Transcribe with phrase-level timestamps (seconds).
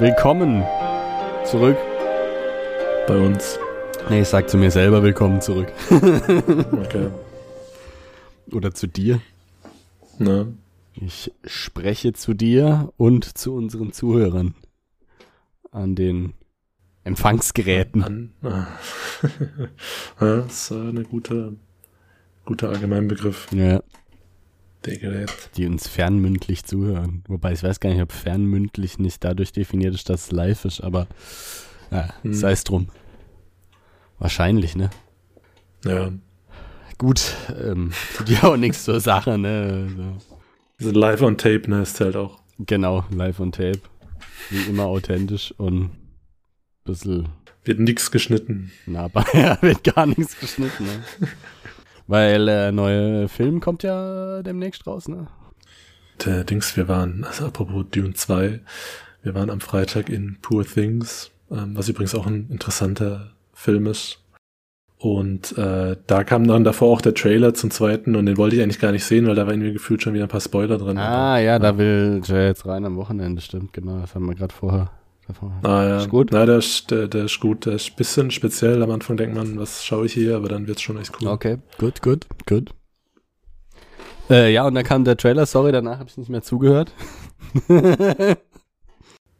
[0.00, 0.64] Willkommen
[1.44, 1.76] zurück.
[3.06, 3.58] bei uns.
[4.08, 5.70] Nee, ich sag zu mir selber willkommen zurück.
[6.72, 7.10] Okay.
[8.50, 9.20] Oder zu dir.
[10.18, 10.54] Ne?
[10.94, 14.54] Ich spreche zu dir und zu unseren Zuhörern.
[15.70, 16.32] An den
[17.04, 18.02] Empfangsgeräten.
[18.02, 18.32] An.
[20.18, 21.56] Ja, das ist äh, eine gute,
[22.46, 23.48] guter Allgemeinbegriff.
[23.52, 23.82] Ja,
[24.86, 25.30] Der Gerät.
[25.56, 27.22] die uns fernmündlich zuhören.
[27.28, 30.80] Wobei ich weiß gar nicht, ob fernmündlich nicht dadurch definiert ist, dass es live ist,
[30.80, 31.06] aber
[31.90, 32.32] ja, Hm.
[32.34, 32.88] sei es drum.
[34.18, 34.90] Wahrscheinlich, ne?
[35.84, 36.10] Ja.
[36.98, 39.86] Gut, ähm, tut ja auch nichts zur Sache, ne?
[39.88, 40.16] Also,
[40.78, 42.40] Diese Live on Tape, ne, ist halt auch.
[42.58, 43.80] genau, live on tape.
[44.50, 45.90] Wie immer authentisch und
[46.84, 47.28] bisschen
[47.64, 48.70] Wird nix geschnitten.
[48.86, 49.26] nahbar.
[49.34, 51.02] Ja, wird gar nichts geschnitten, ne?
[52.10, 55.28] Weil der neue Film kommt ja demnächst raus, ne?
[56.26, 58.58] Der Dings, wir waren, also apropos Dune 2,
[59.22, 64.18] wir waren am Freitag in Poor Things, ähm, was übrigens auch ein interessanter Film ist.
[64.98, 68.62] Und äh, da kam dann davor auch der Trailer zum zweiten und den wollte ich
[68.62, 70.98] eigentlich gar nicht sehen, weil da war irgendwie gefühlt schon wieder ein paar Spoiler drin.
[70.98, 74.00] Ah, ja, da will Jay jetzt rein am Wochenende, stimmt, genau.
[74.00, 74.90] Das haben wir gerade vorher.
[75.62, 75.98] Ah, ja.
[75.98, 76.30] Ist gut?
[76.32, 77.66] Na, der ist, der, der ist gut.
[77.66, 78.82] Der ist ein bisschen speziell.
[78.82, 81.28] Am Anfang denkt man, was schaue ich hier, aber dann wird's schon echt cool.
[81.28, 82.70] Okay, gut, gut, gut.
[84.28, 86.92] Äh, ja, und dann kam der Trailer, sorry, danach habe ich nicht mehr zugehört.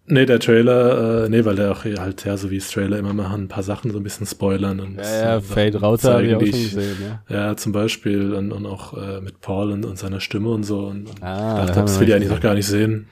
[0.06, 3.12] Nee, der Trailer, äh, nee, weil der auch halt, ja, so wie es Trailer immer
[3.12, 6.34] machen, ein paar Sachen so ein bisschen spoilern und ja, ja, Fade Rauter habe ich
[6.34, 7.22] auch schon gesehen, ja.
[7.48, 10.80] Ja, zum Beispiel und, und auch äh, mit Paul und, und seiner Stimme und so.
[10.86, 13.06] Und, und Ah, dachte, das will ich eigentlich noch gar nicht sehen.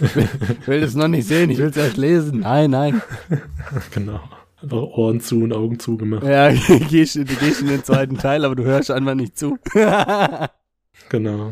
[0.00, 2.40] Ich will das noch nicht sehen, ich will es erst lesen.
[2.40, 3.02] Nein, nein.
[3.92, 4.20] genau.
[4.62, 6.24] Einfach Ohren zu und Augen zugemacht.
[6.24, 9.58] Ja, du gehst, du gehst in den zweiten Teil, aber du hörst einfach nicht zu.
[11.08, 11.50] Genau.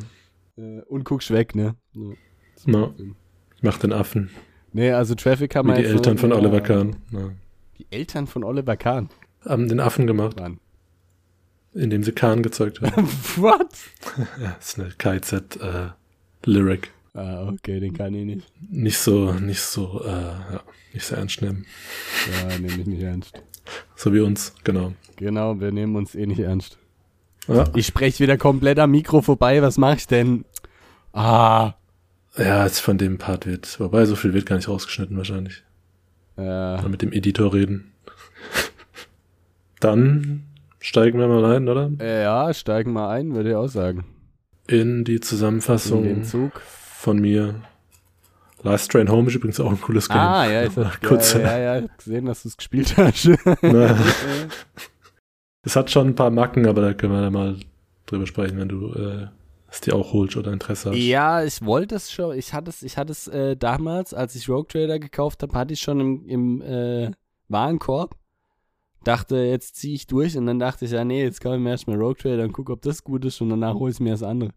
[0.56, 1.75] Äh, und guckst weg, ne?
[1.92, 2.15] So.
[2.65, 2.94] Na,
[3.56, 4.31] ich mach den Affen.
[4.72, 6.97] Nee, also Traffic Wie man die Eltern von Oliver Kahn.
[7.10, 7.31] Ja.
[7.78, 9.10] Die Eltern von Oliver Kahn.
[9.44, 10.60] Haben den Affen gemacht, Mann.
[11.75, 13.09] indem sie Kahn gezeugt haben.
[13.37, 13.66] What?
[14.41, 16.92] ja, das ist eine KZ-Lyric.
[17.15, 18.53] Ah, okay, den kann ich nicht.
[18.71, 20.62] nicht so, nicht so, äh, ja,
[20.95, 21.67] nicht so ernst nehmen.
[22.31, 23.43] Ja, nehme ich nicht ernst.
[23.97, 24.95] So wie uns, genau.
[25.17, 26.78] Genau, wir nehmen uns eh nicht ernst.
[27.49, 30.45] Ja, Ich spreche wieder komplett am Mikro vorbei, was mach ich denn?
[31.12, 31.75] Ah.
[32.39, 35.62] ja jetzt von dem Part wird, wobei so viel wird gar nicht rausgeschnitten wahrscheinlich.
[36.39, 37.93] Äh, Mal mit dem Editor reden.
[39.81, 40.45] Dann
[40.81, 41.91] steigen wir mal ein, oder?
[42.01, 44.05] ja, steigen mal ein, würde ich auch sagen.
[44.67, 46.62] In die In Zusammenfassung den Zug.
[47.03, 47.57] Von mir.
[48.63, 50.19] Last Train Home ist übrigens auch ein cooles Game.
[50.19, 53.29] Ah, ja, ich hab, Kurz, ja, ja, ja, hab gesehen, dass du es gespielt hast.
[55.65, 57.57] Es hat schon ein paar Macken, aber da können wir dann mal
[58.07, 59.27] drüber sprechen, wenn du äh,
[59.69, 60.97] es dir auch holst oder Interesse hast.
[60.97, 62.37] Ja, ich wollte es schon.
[62.37, 65.73] Ich hatte es, ich hatte es äh, damals, als ich Rogue Trader gekauft habe, hatte
[65.73, 67.11] ich schon im, im äh,
[67.49, 68.17] Warenkorb.
[69.05, 71.71] Dachte, jetzt ziehe ich durch und dann dachte ich, ja, nee, jetzt kaufe ich mir
[71.71, 74.23] erstmal Rogue Trader und gucke, ob das gut ist und danach hole ich mir das
[74.23, 74.53] andere.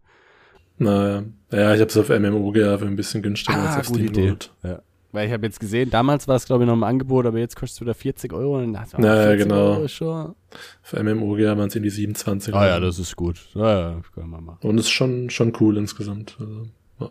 [0.78, 1.22] Naja.
[1.52, 4.22] Ja, ich habe es auf MMOGA für ein bisschen günstiger Ah, als auf Steam Idee.
[4.24, 4.50] geholt.
[4.62, 4.82] Ja.
[5.12, 7.56] Weil ich habe jetzt gesehen, damals war es, glaube ich, noch im Angebot, aber jetzt
[7.56, 8.58] kostet es wieder 40 Euro.
[8.58, 9.56] Und dachte ich, Ja, ja, 40 genau.
[9.76, 10.34] Euro schon.
[10.82, 12.54] Für MMOGA waren es irgendwie 27.
[12.54, 13.38] Ah ja, das ist gut.
[13.54, 14.58] Ja, ja, das können wir machen.
[14.68, 16.36] Und ist schon, schon cool insgesamt.
[16.38, 16.66] Also,
[17.00, 17.10] ja.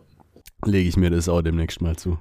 [0.66, 2.20] Lege ich mir das auch demnächst mal zu.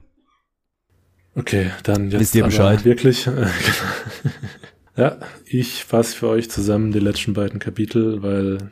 [1.34, 2.84] Okay, dann jetzt Wisst ihr Bescheid?
[2.84, 3.28] wirklich.
[4.96, 8.70] ja, ich fasse für euch zusammen die letzten beiden Kapitel, weil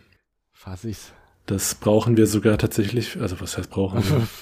[0.53, 1.12] Fass ich's.
[1.47, 3.21] Das brauchen wir sogar tatsächlich.
[3.21, 4.27] Also was heißt brauchen wir?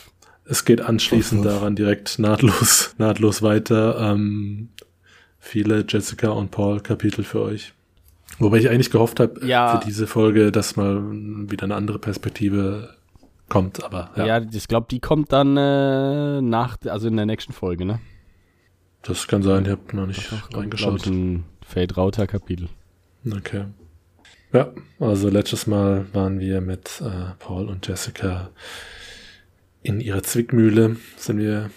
[0.46, 4.00] Es geht anschließend daran direkt nahtlos, nahtlos weiter.
[4.00, 4.70] Ähm,
[5.38, 7.72] viele Jessica und Paul Kapitel für euch.
[8.40, 9.78] Wobei ich eigentlich gehofft habe Ja.
[9.78, 11.00] für diese Folge, dass mal
[11.48, 12.96] wieder eine andere Perspektive
[13.48, 13.84] kommt.
[13.84, 17.84] Aber ja, Ja, ich glaube, die kommt dann äh, nach, also in der nächsten Folge,
[17.84, 18.00] ne?
[19.02, 19.66] das kann sein.
[19.66, 20.88] Ich habe noch nicht Doch, reingeschaut.
[20.88, 22.68] glaube ich, ein Fade-Router-Kapitel.
[23.30, 23.66] Okay.
[24.52, 28.50] Ja, also letztes Mal waren wir mit äh, Paul und Jessica
[29.82, 31.70] in ihrer Zwickmühle, sind wir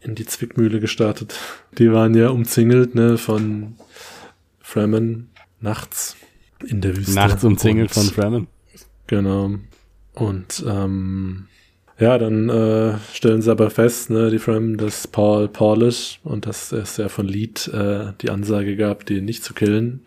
[0.00, 1.38] in die Zwickmühle gestartet.
[1.78, 3.76] Die waren ja umzingelt, ne, von
[4.60, 5.30] Fremen
[5.60, 6.16] nachts
[6.66, 7.14] in der Wüste.
[7.14, 8.46] Nachts umzingelt Und- von Fremen.
[9.06, 9.54] Genau.
[10.14, 11.46] Und ähm,
[11.98, 16.46] ja, dann äh, stellen sie aber fest, ne, die Fremen, dass Paul Paul ist und
[16.46, 20.00] dass es ja von Lead äh, die Ansage gab, den nicht zu killen.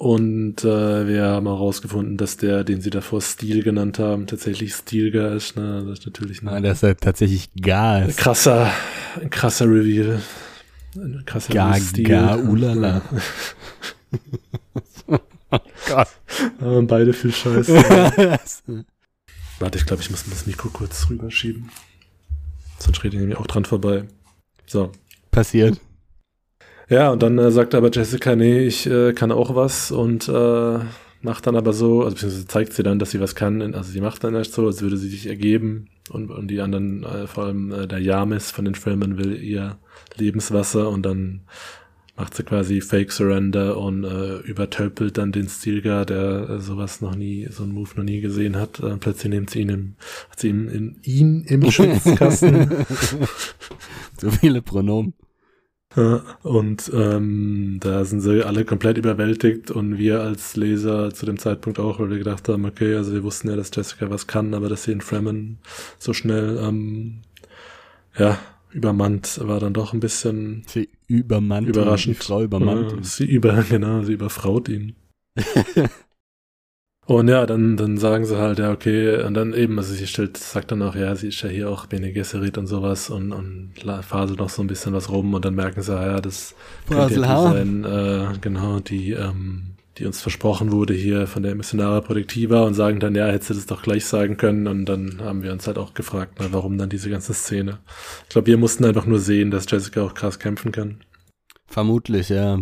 [0.00, 4.74] Und äh, wir haben auch rausgefunden, dass der, den sie davor Steel genannt haben, tatsächlich
[4.74, 5.56] Steelgar ist.
[5.56, 5.84] Ne?
[5.86, 8.16] Das ist natürlich Ah, ein das ist ja tatsächlich Gas.
[8.16, 8.72] krasser,
[9.20, 10.22] ein krasser Reveal.
[10.96, 12.04] Ein krasser Ga, Stil.
[12.08, 13.02] ga, ulala.
[15.86, 16.08] Gott.
[16.60, 17.74] Aber beide viel Scheiße.
[19.58, 21.68] Warte, ich glaube, ich muss das Mikro kurz rüberschieben.
[22.78, 24.04] Sonst rede ich nämlich auch dran vorbei.
[24.64, 24.92] So.
[25.30, 25.78] Passiert.
[26.90, 30.78] Ja, und dann äh, sagt aber Jessica, nee, ich äh, kann auch was und äh,
[31.22, 34.00] macht dann aber so, also beziehungsweise zeigt sie dann, dass sie was kann, also sie
[34.00, 37.44] macht dann erst so, als würde sie sich ergeben und, und die anderen, äh, vor
[37.44, 39.78] allem äh, der Yamis von den Filmen will ihr
[40.16, 41.42] Lebenswasser und dann
[42.16, 47.14] macht sie quasi Fake Surrender und äh, übertölpelt dann den Stilgar, der äh, sowas noch
[47.14, 48.80] nie, so einen Move noch nie gesehen hat.
[48.80, 49.94] Äh, plötzlich nimmt sie ihn im,
[50.28, 52.84] hat sie ihn, in, ihn im Schwitzkasten.
[54.20, 55.14] so viele Pronomen.
[56.42, 61.80] Und ähm, da sind sie alle komplett überwältigt und wir als Leser zu dem Zeitpunkt
[61.80, 64.68] auch, weil wir gedacht haben, okay, also wir wussten ja, dass Jessica was kann, aber
[64.68, 65.58] dass sie in Fremen
[65.98, 67.22] so schnell ähm,
[68.16, 68.38] ja,
[68.70, 72.18] übermannt war dann doch ein bisschen sie übermannt überraschend.
[72.18, 72.92] Die Frau übermannt.
[72.92, 74.94] Ja, sie über, genau, sie überfraut ihn.
[77.10, 80.36] Und ja, dann, dann sagen sie halt, ja, okay, und dann eben, also sie stellt,
[80.36, 83.72] sagt dann auch, ja, sie ist ja hier auch Bene Gesserit und sowas und, und
[84.02, 86.54] faselt noch so ein bisschen was rum und dann merken sie, ja, das
[86.86, 91.56] könnte ja die sein, äh, genau, die, ähm, die uns versprochen wurde hier von der
[91.56, 95.20] Missionare Produktiva und sagen dann, ja, hätte sie das doch gleich sagen können und dann
[95.20, 97.78] haben wir uns halt auch gefragt, na, warum dann diese ganze Szene.
[98.22, 101.00] Ich glaube, wir mussten einfach nur sehen, dass Jessica auch krass kämpfen kann.
[101.66, 102.60] Vermutlich, ja.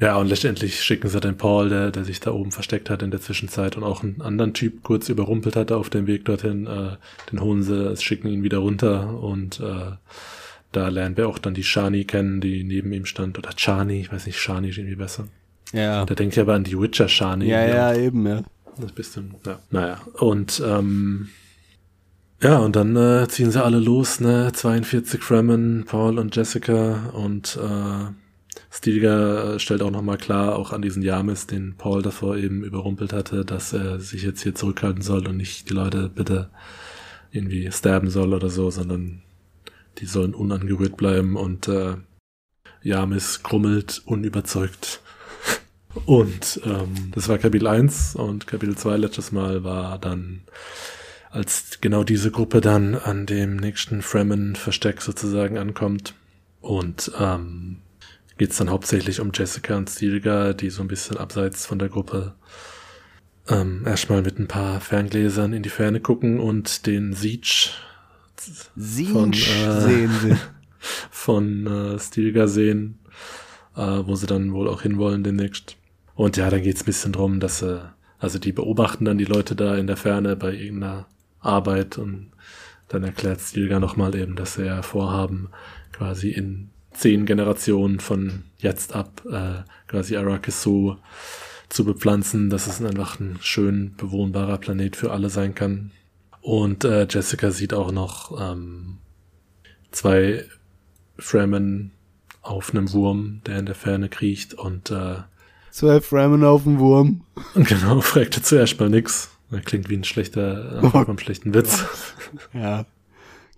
[0.00, 3.10] Ja, und letztendlich schicken sie den Paul, der, der sich da oben versteckt hat in
[3.10, 6.96] der Zwischenzeit und auch einen anderen Typ kurz überrumpelt hatte auf dem Weg dorthin, äh,
[7.32, 9.96] den holen sie, schicken ihn wieder runter und äh,
[10.70, 13.38] da lernen wir auch dann die Shani kennen, die neben ihm stand.
[13.38, 15.26] Oder Chani, ich weiß nicht, Shani ist irgendwie besser.
[15.72, 16.04] Ja.
[16.04, 17.46] Da denke ich aber an die Witcher Shani.
[17.46, 18.42] Ja, ja, ja, eben, ja.
[18.78, 19.58] Das bisschen, ja.
[19.70, 21.30] Naja, und ähm,
[22.40, 24.52] ja, und dann äh, ziehen sie alle los, ne?
[24.52, 28.12] 42 Fremen, Paul und Jessica und äh,
[28.70, 33.12] Stilgar äh, stellt auch nochmal klar, auch an diesen Yamis, den Paul davor eben überrumpelt
[33.12, 36.50] hatte, dass er sich jetzt hier zurückhalten soll und nicht die Leute bitte
[37.30, 39.22] irgendwie sterben soll oder so, sondern
[39.98, 41.96] die sollen unangerührt bleiben und äh,
[42.82, 45.00] Yamis grummelt unüberzeugt.
[46.04, 50.42] Und ähm, das war Kapitel 1 und Kapitel 2 letztes Mal war dann,
[51.30, 56.14] als genau diese Gruppe dann an dem nächsten Fremen-Versteck sozusagen ankommt.
[56.60, 57.78] Und ähm,
[58.38, 61.88] geht es dann hauptsächlich um Jessica und Stilgar, die so ein bisschen abseits von der
[61.88, 62.34] Gruppe
[63.48, 67.70] ähm, erstmal mit ein paar Ferngläsern in die Ferne gucken und den Siege
[68.36, 70.36] von, äh, sehen sie.
[71.10, 72.98] von äh, Stilgar sehen,
[73.76, 75.76] äh, wo sie dann wohl auch hinwollen demnächst.
[76.14, 77.80] Und ja, dann geht's ein bisschen drum, dass sie,
[78.18, 81.06] also die beobachten dann die Leute da in der Ferne bei irgendeiner
[81.40, 82.30] Arbeit und
[82.88, 85.50] dann erklärt Stilgar nochmal eben, dass sie ja vorhaben,
[85.92, 90.96] quasi in zehn Generationen von jetzt ab äh, quasi Arrakis so
[91.68, 95.92] zu bepflanzen, dass es einfach ein schön bewohnbarer Planet für alle sein kann.
[96.40, 98.98] Und äh, Jessica sieht auch noch ähm,
[99.90, 100.44] zwei
[101.18, 101.92] Fremen
[102.42, 105.16] auf einem Wurm, der in der Ferne kriecht und äh,
[105.70, 107.22] zwei Fremen auf dem Wurm.
[107.54, 109.30] Genau, fragte zuerst mal nix.
[109.64, 111.10] klingt wie ein schlechter, oh.
[111.10, 111.84] ein schlechten Witz.
[112.52, 112.86] Ja.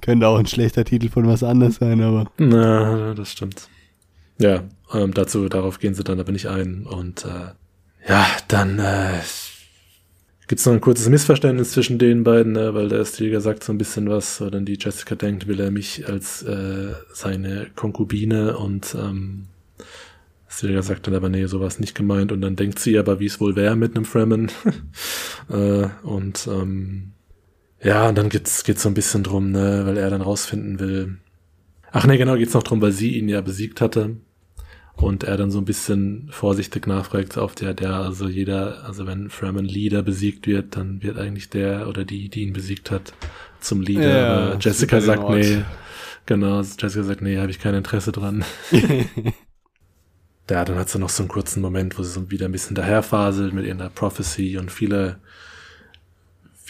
[0.00, 2.30] Könnte auch ein schlechter Titel von was anderes sein, aber.
[2.38, 3.68] Na, das stimmt.
[4.38, 6.86] Ja, ähm, dazu, darauf gehen sie dann aber nicht ein.
[6.86, 9.20] Und äh, ja, dann äh,
[10.48, 13.78] gibt noch ein kurzes Missverständnis zwischen den beiden, äh, weil der Stilger sagt so ein
[13.78, 19.48] bisschen was, dann die Jessica denkt, will er mich als äh, seine Konkubine und ähm,
[20.48, 22.32] Stilger sagt dann aber, nee, sowas nicht gemeint.
[22.32, 24.50] Und dann denkt sie aber, wie es wohl wäre mit einem Fremen.
[25.48, 27.12] äh, und ähm,
[27.82, 31.18] ja, und dann geht's, geht's so ein bisschen drum, ne, weil er dann rausfinden will.
[31.92, 34.16] Ach ne, genau, geht's noch drum, weil sie ihn ja besiegt hatte.
[34.96, 39.30] Und er dann so ein bisschen vorsichtig nachfragt auf der, der, also jeder, also wenn
[39.30, 43.14] Fremen Leader besiegt wird, dann wird eigentlich der oder die, die ihn besiegt hat,
[43.60, 44.18] zum Leader.
[44.18, 45.62] Ja, Aber Jessica sagt, nee,
[46.26, 48.44] genau, Jessica sagt, nee, habe ich kein Interesse dran.
[50.50, 52.74] ja, dann hat sie noch so einen kurzen Moment, wo sie so wieder ein bisschen
[52.74, 55.18] daherfaselt mit ihrer Prophecy und viele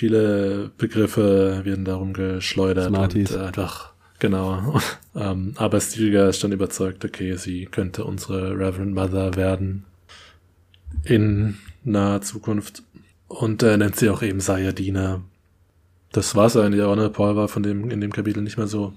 [0.00, 3.33] viele Begriffe werden darum geschleudert Smarties.
[3.33, 4.80] und äh, einfach genau.
[5.14, 9.85] ähm, aber Stilgar ist dann überzeugt, okay, sie könnte unsere Reverend Mother werden
[11.04, 12.83] in naher Zukunft
[13.28, 15.21] und äh, nennt sie auch eben Sayadina.
[16.12, 17.11] Das war's eigentlich auch, ne?
[17.11, 18.95] Paul war von dem in dem Kapitel nicht mehr so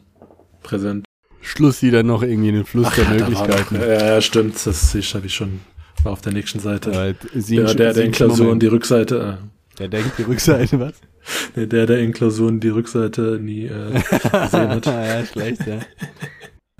[0.63, 1.05] präsent.
[1.41, 3.75] Schluss sie dann noch irgendwie in den Fluss Ach, der ja, Möglichkeiten.
[3.75, 4.65] Noch, ja, ja, stimmt.
[4.65, 5.59] Das habe ich schon
[6.03, 6.91] war auf der nächsten Seite.
[6.91, 9.39] Ja, der, der, der in Klausuren die Rückseite.
[9.41, 9.47] Äh,
[9.79, 10.93] der denkt die Rückseite, was?
[11.55, 14.85] Der, der, der in Klausuren die Rückseite nie äh, gesehen hat.
[14.85, 15.79] ja, schlecht, ja.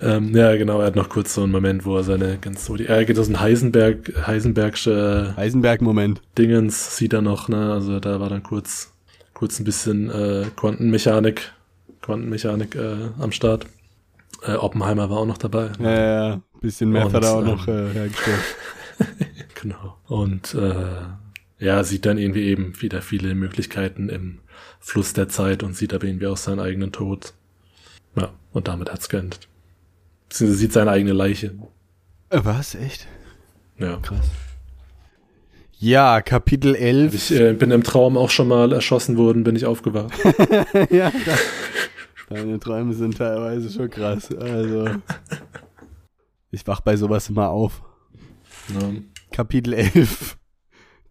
[0.00, 2.76] ähm, ja, genau, er hat noch kurz so einen Moment, wo er seine ganz so,
[2.76, 6.20] die, er geht aus dem Heisenberg, Heisenbergsche Heisenberg-Moment.
[6.36, 8.92] Dingens sieht er noch, ne, also da war dann kurz,
[9.32, 11.52] kurz ein bisschen äh, Quantenmechanik,
[12.02, 13.64] Quantenmechanik äh, am Start.
[14.42, 15.70] Äh, Oppenheimer war auch noch dabei.
[15.78, 16.40] Ja, ja, ja.
[16.60, 18.56] bisschen mehr Und, hat er auch ähm, noch äh, hergestellt.
[19.54, 19.96] Genau.
[20.06, 20.74] Und äh,
[21.64, 24.40] ja, sieht dann irgendwie eben wieder viele Möglichkeiten im
[24.80, 27.32] Fluss der Zeit und sieht aber irgendwie auch seinen eigenen Tod.
[28.16, 29.48] Ja, und damit hat's geendet.
[30.28, 31.54] Beziehungsweise sieht seine eigene Leiche.
[32.28, 32.74] Äh, Was?
[32.74, 33.06] Echt?
[33.78, 33.96] Ja.
[33.96, 34.26] Krass.
[35.78, 37.14] Ja, Kapitel 11.
[37.14, 40.12] Ich äh, bin im Traum auch schon mal erschossen worden, bin ich aufgewacht.
[40.90, 41.40] ja, das,
[42.28, 44.30] deine Träume sind teilweise schon krass.
[44.34, 44.90] Also,
[46.50, 47.82] ich wach bei sowas immer auf.
[48.68, 48.90] Ja.
[49.32, 50.36] Kapitel 11.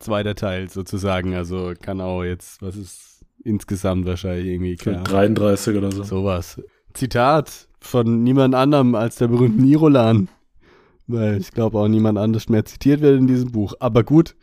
[0.04, 1.34] Zweiter Teil sozusagen.
[1.34, 5.04] Also kann auch jetzt, was ist insgesamt wahrscheinlich irgendwie klar.
[5.04, 6.04] 33 oder so.
[6.04, 6.62] Sowas.
[6.94, 10.30] Zitat von niemand anderem als der berühmten Irolan.
[11.08, 13.74] Weil ich glaube auch niemand anders mehr zitiert wird in diesem Buch.
[13.80, 14.36] Aber gut,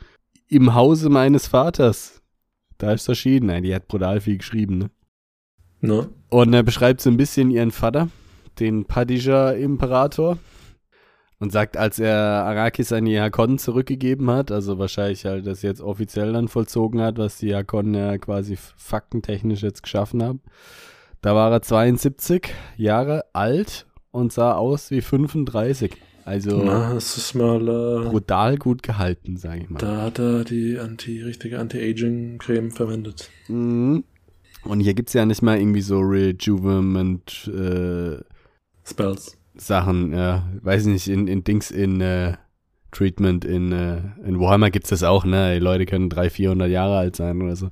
[0.49, 2.21] im Hause meines Vaters.
[2.76, 3.47] Da ist erschienen.
[3.47, 4.90] Nein, die hat brutal viel geschrieben, ne?
[5.81, 6.09] Ne?
[6.29, 8.09] Und er beschreibt so ein bisschen ihren Vater,
[8.59, 10.38] den Padischer Imperator.
[11.40, 15.80] Und sagt, als er Arrakis an die Hakonnen zurückgegeben hat, also wahrscheinlich halt das jetzt
[15.80, 20.42] offiziell dann vollzogen hat, was die Hakonnen ja quasi faktentechnisch jetzt geschaffen haben,
[21.23, 25.97] da war er 72 Jahre alt und sah aus wie 35.
[26.25, 29.78] Also Na, es ist mal, äh, brutal gut gehalten, sage ich mal.
[29.78, 33.30] da hat er die anti, richtige Anti-Aging-Creme verwendet.
[33.49, 34.04] Mhm.
[34.64, 38.23] Und hier gibt's ja nicht mal irgendwie so Rejuvenament äh,
[38.85, 39.39] Spells.
[39.54, 42.35] Sachen, ja, weiß nicht, in, in Dings, in äh,
[42.92, 45.54] Treatment, in, äh, in Warhammer gibt's das auch, ne?
[45.54, 47.69] Die Leute können 300, 400 Jahre alt sein oder so.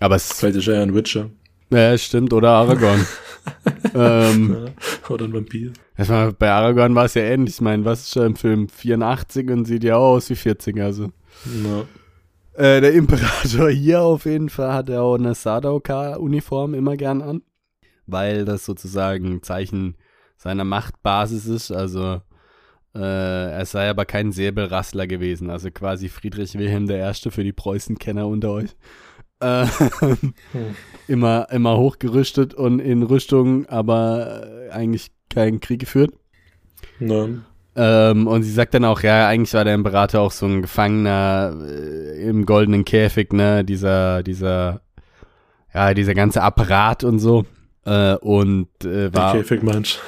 [0.00, 1.30] Aber es, er ja ein Witcher.
[1.70, 3.06] ja, stimmt, oder Aragorn.
[3.94, 5.08] ähm, Ja.
[5.08, 5.72] Oder ein Vampir.
[5.96, 7.54] war, bei Aragorn war es ja ähnlich.
[7.54, 8.68] Ich meine, was ist schon im Film?
[8.68, 11.12] 84 und sieht ja auch aus wie 40, also.
[11.44, 11.84] Ja.
[12.56, 17.42] Äh, der Imperator hier auf jeden Fall hat er auch eine Sadauka-Uniform immer gern an,
[18.06, 19.96] weil das sozusagen Zeichen
[20.36, 21.70] seiner Machtbasis ist.
[21.70, 22.20] Also
[22.94, 27.30] äh, er sei aber kein Säbelrassler gewesen, also quasi Friedrich Wilhelm I.
[27.30, 28.76] für die Preußenkenner unter euch.
[29.40, 29.66] Äh,
[31.08, 36.12] immer, immer hochgerüstet und in Rüstung, aber eigentlich keinen Krieg geführt.
[36.98, 37.42] Ne?
[37.74, 41.54] Ähm, und sie sagt dann auch, ja, eigentlich war der Imperator auch so ein Gefangener
[41.60, 44.80] äh, im goldenen Käfig, ne, dieser, dieser,
[45.74, 47.44] ja, dieser ganze Apparat und so.
[47.86, 49.98] Äh, und äh, Der war Käfigmensch.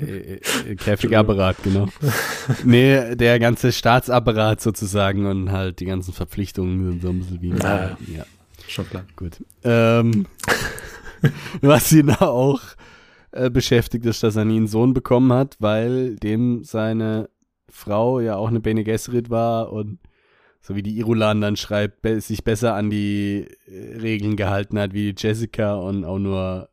[0.00, 0.34] äh,
[0.66, 1.86] äh, Käfigapparat, genau.
[2.64, 7.52] nee, der ganze Staatsapparat sozusagen und halt die ganzen Verpflichtungen sind so ein bisschen wie
[7.62, 7.96] Ah.
[8.14, 8.24] ja,
[8.66, 9.04] Schon klar.
[9.16, 9.44] gut.
[9.62, 10.26] Ähm,
[11.60, 12.60] was ihn auch
[13.30, 17.28] äh, beschäftigt ist, dass er nie einen Sohn bekommen hat, weil dem seine
[17.70, 19.98] Frau ja auch eine Bene Gesserit war und
[20.60, 24.94] so wie die Irulan dann schreibt, be sich besser an die äh, Regeln gehalten hat
[24.94, 26.70] wie Jessica und auch nur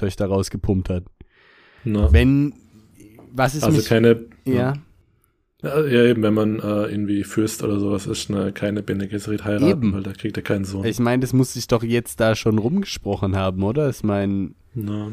[0.00, 1.04] Töchter rausgepumpt hat.
[1.84, 2.12] Na.
[2.12, 2.54] Wenn,
[3.32, 4.24] was ist Also mich, keine.
[4.44, 4.74] ja,
[5.62, 9.66] Ja, eben, wenn man äh, irgendwie Fürst oder sowas ist, ne, keine Bene Gesserit heiraten,
[9.68, 9.92] Eben.
[9.92, 10.84] weil da kriegt er keinen Sohn.
[10.84, 13.88] ich meine, das muss sich doch jetzt da schon rumgesprochen haben, oder?
[13.90, 15.12] Ich meine, Na,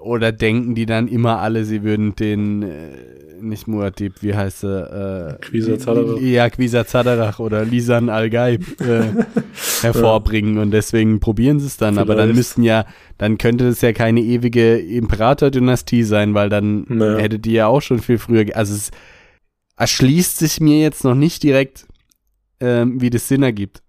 [0.00, 2.92] Oder denken die dann immer alle, sie würden den, äh,
[3.40, 5.38] nicht Muad'Dib, wie heißt er?
[5.40, 6.20] Äh, Quisa Zadarach.
[6.20, 9.02] Ja, Quisa Zadarach oder Lisan Al-Gaib äh,
[9.82, 11.98] hervorbringen und deswegen probieren sie es dann.
[11.98, 12.36] Aber dann Vielleicht.
[12.36, 12.86] müssten ja,
[13.18, 17.18] dann könnte es ja keine ewige Imperator-Dynastie sein, weil dann Naja.
[17.18, 18.90] hätte die ja auch schon viel früher, also es
[19.76, 21.86] erschließt sich mir jetzt noch nicht direkt,
[22.60, 23.82] ähm, wie das Sinn ergibt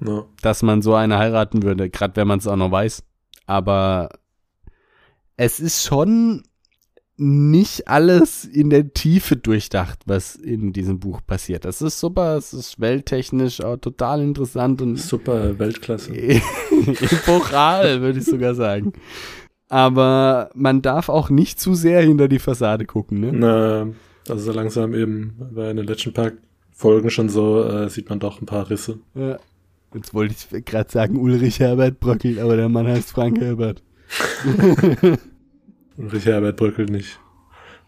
[0.00, 0.26] na.
[0.42, 3.02] dass man so eine heiraten würde, gerade wenn man es auch noch weiß.
[3.46, 4.10] Aber
[5.40, 6.42] es ist schon
[7.16, 11.64] nicht alles in der Tiefe durchdacht, was in diesem Buch passiert.
[11.64, 16.12] Das ist super, es ist welttechnisch auch total interessant und Super Weltklasse.
[16.14, 18.92] epochal, würde ich sogar sagen.
[19.70, 23.32] Aber man darf auch nicht zu sehr hinter die Fassade gucken, ne?
[23.32, 23.86] Na,
[24.28, 26.32] also so langsam eben, weil in den letzten paar
[26.70, 28.98] Folgen schon so, äh, sieht man doch ein paar Risse.
[29.14, 29.38] Ja.
[29.94, 33.82] Jetzt wollte ich gerade sagen Ulrich Herbert Bröckel, aber der Mann heißt Frank Herbert.
[36.00, 37.20] Ulrich Herbert bröckelt nicht.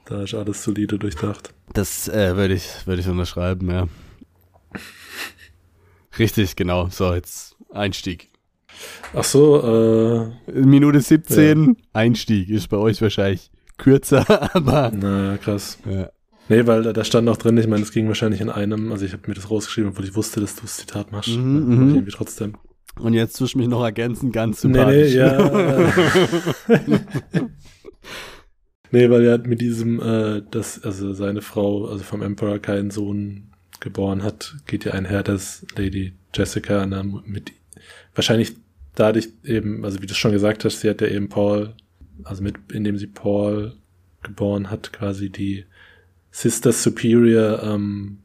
[0.04, 1.54] Da ist alles solide durchdacht.
[1.73, 3.88] Das äh, würde ich, würde ich unterschreiben, ja.
[6.19, 6.88] Richtig, genau.
[6.90, 8.28] So, jetzt Einstieg.
[9.14, 12.50] Ach so, äh, Minute 17, Einstieg.
[12.50, 14.92] Ist bei euch wahrscheinlich kürzer, aber.
[14.95, 15.78] na krass.
[15.88, 16.11] Ja.
[16.50, 19.07] Nee, weil da, da stand auch drin, ich meine, es ging wahrscheinlich in einem, also
[19.07, 21.31] ich habe mir das rausgeschrieben, obwohl ich wusste, dass du das Zitat machst.
[21.31, 21.88] Mhm, Mach mhm.
[21.95, 22.57] irgendwie trotzdem.
[23.00, 25.14] Und jetzt tust du mich noch ergänzen, ganz Nee, sympathisch.
[25.14, 25.92] nee, ja.
[28.90, 33.52] nee, weil er mit diesem, äh, dass, also seine Frau, also vom Emperor keinen Sohn
[33.80, 37.52] geboren hat, geht ja einher, dass Lady Jessica na, mit
[38.14, 38.54] wahrscheinlich
[38.94, 41.75] dadurch eben, also wie du schon gesagt hast, sie hat ja eben Paul
[42.25, 43.75] also mit, indem sie Paul
[44.23, 45.64] geboren hat, quasi die
[46.30, 48.18] Sister Superior ähm,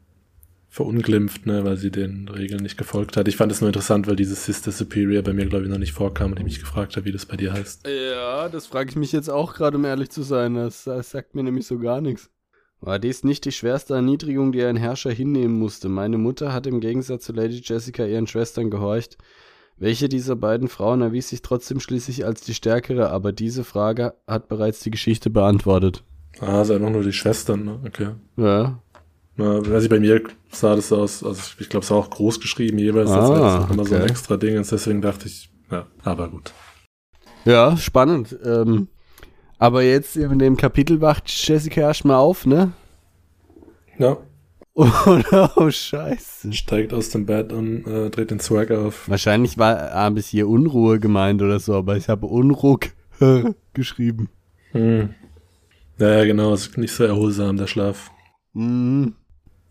[0.68, 3.26] verunglimpft, ne, weil sie den Regeln nicht gefolgt hat.
[3.26, 5.92] Ich fand es nur interessant, weil dieses Sister Superior bei mir, glaube ich, noch nicht
[5.92, 7.86] vorkam und ich mich gefragt habe, wie das bei dir heißt.
[7.86, 10.54] Ja, das frage ich mich jetzt auch gerade, um ehrlich zu sein.
[10.54, 12.30] Das, das sagt mir nämlich so gar nichts.
[12.80, 15.88] War dies nicht die schwerste Erniedrigung, die ein Herrscher hinnehmen musste?
[15.88, 19.18] Meine Mutter hat im Gegensatz zu Lady Jessica ihren Schwestern gehorcht.
[19.78, 24.48] Welche dieser beiden Frauen erwies sich trotzdem schließlich als die stärkere, aber diese Frage hat
[24.48, 26.04] bereits die Geschichte beantwortet.
[26.40, 27.80] Ah, ist einfach nur die Schwestern, ne?
[27.84, 28.10] Okay.
[28.36, 28.80] Ja.
[29.38, 32.78] Na, also bei mir sah das aus, also ich glaube, es war auch groß geschrieben
[32.78, 35.86] jeweils, das Ah, war jetzt immer so ein extra Ding, und deswegen dachte ich, ja,
[36.02, 36.52] aber gut.
[37.44, 38.36] Ja, spannend.
[38.44, 38.88] Ähm,
[39.58, 42.72] aber jetzt in dem Kapitel wacht Jessica erstmal auf, ne?
[43.96, 44.18] Ja,
[44.78, 45.50] Oder?
[45.56, 46.52] Oh, scheiße.
[46.52, 49.08] steigt aus dem Bett und äh, dreht den Swag auf.
[49.08, 52.90] Wahrscheinlich war habe ich hier Unruhe gemeint oder so, aber ich habe Unruck
[53.72, 54.28] geschrieben.
[54.70, 55.14] Hm.
[55.98, 58.12] Ja, ja, genau, ist nicht so erholsam, der Schlaf.
[58.52, 59.14] Mhm.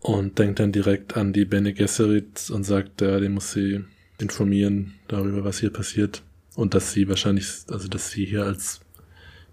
[0.08, 3.84] Und denkt dann direkt an die Bene Gesserit und sagt, ja, den muss sie
[4.18, 6.22] informieren darüber, was hier passiert.
[6.56, 8.80] Und dass sie wahrscheinlich, also dass sie hier als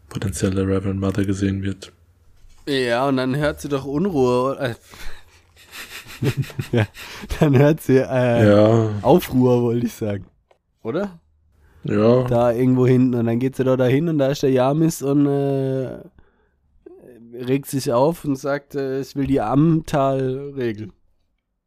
[0.07, 1.91] potenzielle Reverend Mother gesehen wird.
[2.69, 4.77] Ja, und dann hört sie doch Unruhe.
[6.71, 6.87] Ja,
[7.41, 10.25] dann hört sie äh, Ja, Aufruhr, wollte ich sagen.
[10.83, 11.19] Oder?
[11.83, 12.23] ja.
[12.23, 13.15] Da irgendwo hinten.
[13.15, 15.97] Und dann geht sie doch dahin und da ist der Jamis und äh,
[17.47, 20.89] regt sich auf und sagt, äh, ich will die Amtal-Regel.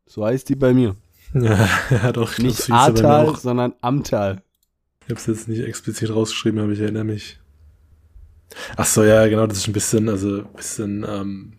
[0.07, 0.97] So heißt die bei mir.
[1.35, 2.39] Ja, ja doch.
[2.39, 4.43] Nicht Atal, sondern Amtal.
[5.05, 7.39] Ich habe es jetzt nicht explizit rausgeschrieben, aber ich erinnere mich.
[8.77, 11.53] Ach so, ja, genau, das ist ein bisschen, also ein bisschen, ähm,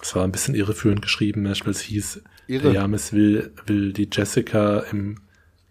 [0.00, 2.74] es war ein bisschen irreführend geschrieben, es hieß, der Irre.
[2.74, 5.16] Jamis will, will die Jessica im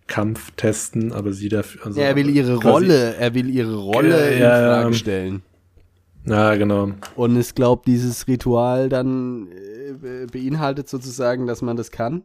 [0.07, 4.37] Kampf testen, aber sie dafür, also Ja, er will ihre Rolle, er will ihre Rolle
[4.37, 4.93] Ja, in Frage ja.
[4.93, 5.41] stellen.
[6.25, 6.91] Ja, genau.
[7.15, 12.23] Und es glaubt, dieses Ritual dann äh, be- beinhaltet sozusagen, dass man das kann.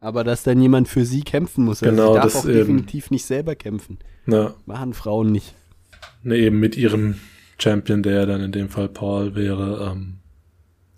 [0.00, 1.82] Aber dass dann jemand für sie kämpfen muss.
[1.82, 2.54] Also Genau, sie darf das auch eben.
[2.58, 3.98] definitiv nicht selber kämpfen.
[4.26, 5.54] Na, Machen Frauen nicht.
[6.22, 7.16] ne, eben mit ihrem
[7.58, 10.18] Champion, der dann in dem Fall Paul wäre, ähm,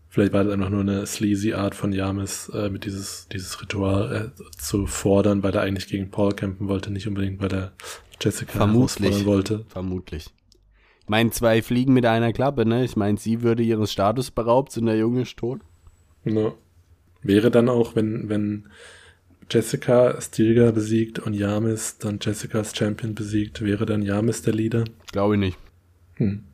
[0.08, 4.32] vielleicht war das einfach nur eine sleazy Art von Jamis, äh, mit dieses, dieses Ritual
[4.34, 7.72] äh, zu fordern, weil er eigentlich gegen Paul kämpfen wollte, nicht unbedingt, weil er
[8.20, 8.98] Jessica Vermutlich.
[9.10, 9.64] herausfordern wollte.
[9.68, 10.30] Vermutlich.
[11.08, 12.84] Meine, zwei Fliegen mit einer Klappe, ne?
[12.84, 15.60] Ich meine, sie würde ihres Status beraubt und der Junge ist tot.
[16.24, 16.52] Ja.
[17.22, 18.68] Wäre dann auch, wenn, wenn
[19.50, 24.84] Jessica Stilgar besiegt und Jamis dann Jessicas Champion besiegt, wäre dann Jamis der Leader?
[25.10, 25.58] Glaube ich nicht.
[26.16, 26.44] Hm.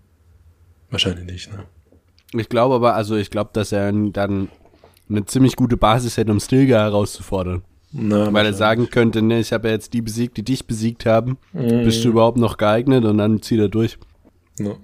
[0.91, 1.65] Wahrscheinlich nicht, ne?
[2.33, 4.49] Ich glaube aber, also ich glaube, dass er dann
[5.09, 7.63] eine ziemlich gute Basis hätte, um Stilgar herauszufordern.
[7.93, 11.07] Na, Weil er sagen könnte, ne, ich habe ja jetzt die besiegt, die dich besiegt
[11.07, 11.39] haben.
[11.53, 11.85] Mhm.
[11.85, 13.05] Bist du überhaupt noch geeignet?
[13.05, 13.99] Und dann zieht er durch.
[14.59, 14.77] Ja.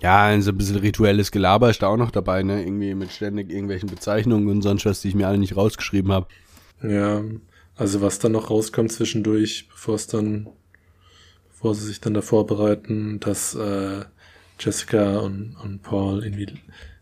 [0.00, 2.62] Ja, so ein bisschen rituelles Gelaber ist da auch noch dabei, ne?
[2.64, 6.26] Irgendwie mit ständig irgendwelchen Bezeichnungen und sonst was, die ich mir alle nicht rausgeschrieben habe.
[6.82, 7.22] Ja,
[7.76, 10.48] also was dann noch rauskommt zwischendurch, bevor es dann,
[11.48, 14.04] bevor sie sich dann da vorbereiten, dass äh,
[14.60, 16.46] Jessica und, und Paul irgendwie,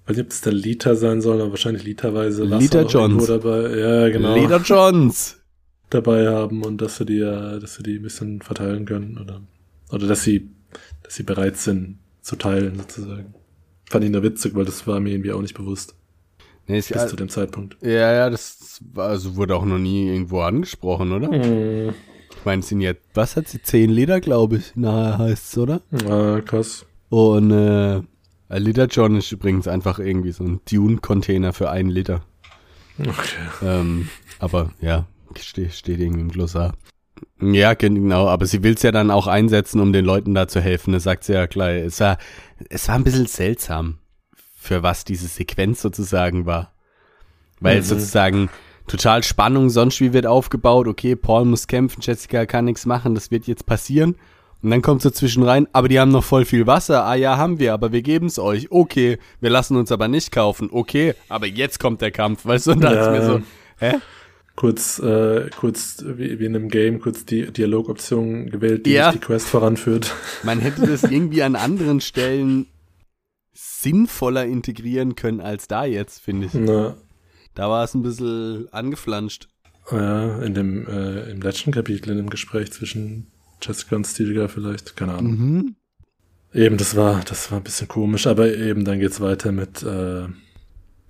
[0.07, 3.27] weiß nicht, ob es dann Lita sein soll, aber wahrscheinlich literweise Lita noch irgendwo Johns.
[3.27, 5.38] dabei, ja genau, Leder Johns!
[5.90, 9.42] dabei haben und dass sie die, äh, dass sie die ein bisschen verteilen können oder,
[9.90, 10.51] oder dass sie,
[11.12, 13.35] dass sie bereit sind zu teilen sozusagen.
[13.90, 15.94] Fand ich nur witzig, weil das war mir irgendwie auch nicht bewusst
[16.66, 17.77] Nee, ist, bis zu dem Zeitpunkt.
[17.83, 21.29] ja, ja, das war, also wurde auch noch nie irgendwo angesprochen, oder?
[21.29, 21.92] Mhm.
[22.31, 23.61] Ich meine, es sind jetzt, was hat sie?
[23.61, 25.83] Zehn Liter, glaube ich, nachher heißt es, oder?
[26.09, 26.87] Ah, krass.
[27.11, 28.01] Und äh,
[28.48, 32.22] ein Liter John ist übrigens einfach irgendwie so ein Dune-Container für einen Liter.
[32.98, 33.11] Okay.
[33.62, 35.07] Ähm, aber ja,
[35.38, 36.72] steht, steht irgendwie im Glossar.
[37.40, 40.61] Ja, genau, aber sie will es ja dann auch einsetzen, um den Leuten da zu
[40.61, 40.92] helfen.
[40.92, 41.82] Das sagt sie ja gleich.
[41.85, 42.18] Es war,
[42.68, 43.98] es war ein bisschen seltsam,
[44.56, 46.72] für was diese Sequenz sozusagen war.
[47.61, 47.85] Weil Mhm.
[47.85, 48.50] sozusagen
[48.87, 53.30] total Spannung, sonst wie wird aufgebaut, okay, Paul muss kämpfen, Jessica kann nichts machen, das
[53.30, 54.16] wird jetzt passieren.
[54.62, 57.04] Und dann kommt so zwischen rein, aber die haben noch voll viel Wasser.
[57.04, 58.70] Ah ja, haben wir, aber wir geben's euch.
[58.70, 60.68] Okay, wir lassen uns aber nicht kaufen.
[60.70, 62.70] Okay, aber jetzt kommt der Kampf, weißt du?
[62.72, 63.00] Und da Ja.
[63.02, 63.40] ist mir so,
[63.80, 63.94] hä?
[64.56, 69.10] Kurz, äh, kurz wie, wie in einem Game, kurz die Dialogoption gewählt, die Ja.
[69.10, 70.14] nicht die Quest voranführt.
[70.42, 72.66] Man hätte das irgendwie an anderen Stellen
[73.54, 76.54] sinnvoller integrieren können als da jetzt, finde ich.
[76.54, 76.96] Na,
[77.54, 79.48] Da war es ein bisschen angeflanscht.
[79.90, 83.26] ja, in dem, äh, im letzten Kapitel, in dem Gespräch zwischen
[83.60, 85.32] Jessica und Stilgar vielleicht, keine Ahnung.
[85.38, 85.76] Mhm.
[86.54, 90.26] Eben, das war, das war ein bisschen komisch, aber eben dann geht's weiter mit, äh,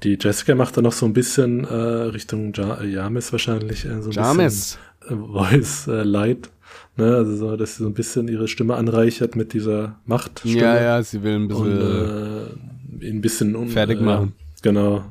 [0.03, 4.11] die Jessica macht dann noch so ein bisschen äh, Richtung ja Jamis wahrscheinlich, äh, so
[4.11, 4.79] ein James.
[5.01, 6.51] bisschen äh, Voice äh, Light.
[6.97, 10.61] Ne, also so, dass sie so ein bisschen ihre Stimme anreichert mit dieser Machtstimme.
[10.61, 14.33] Ja, ja, sie will ein bisschen und, äh, ein bisschen un, fertig machen.
[14.63, 15.05] Genau.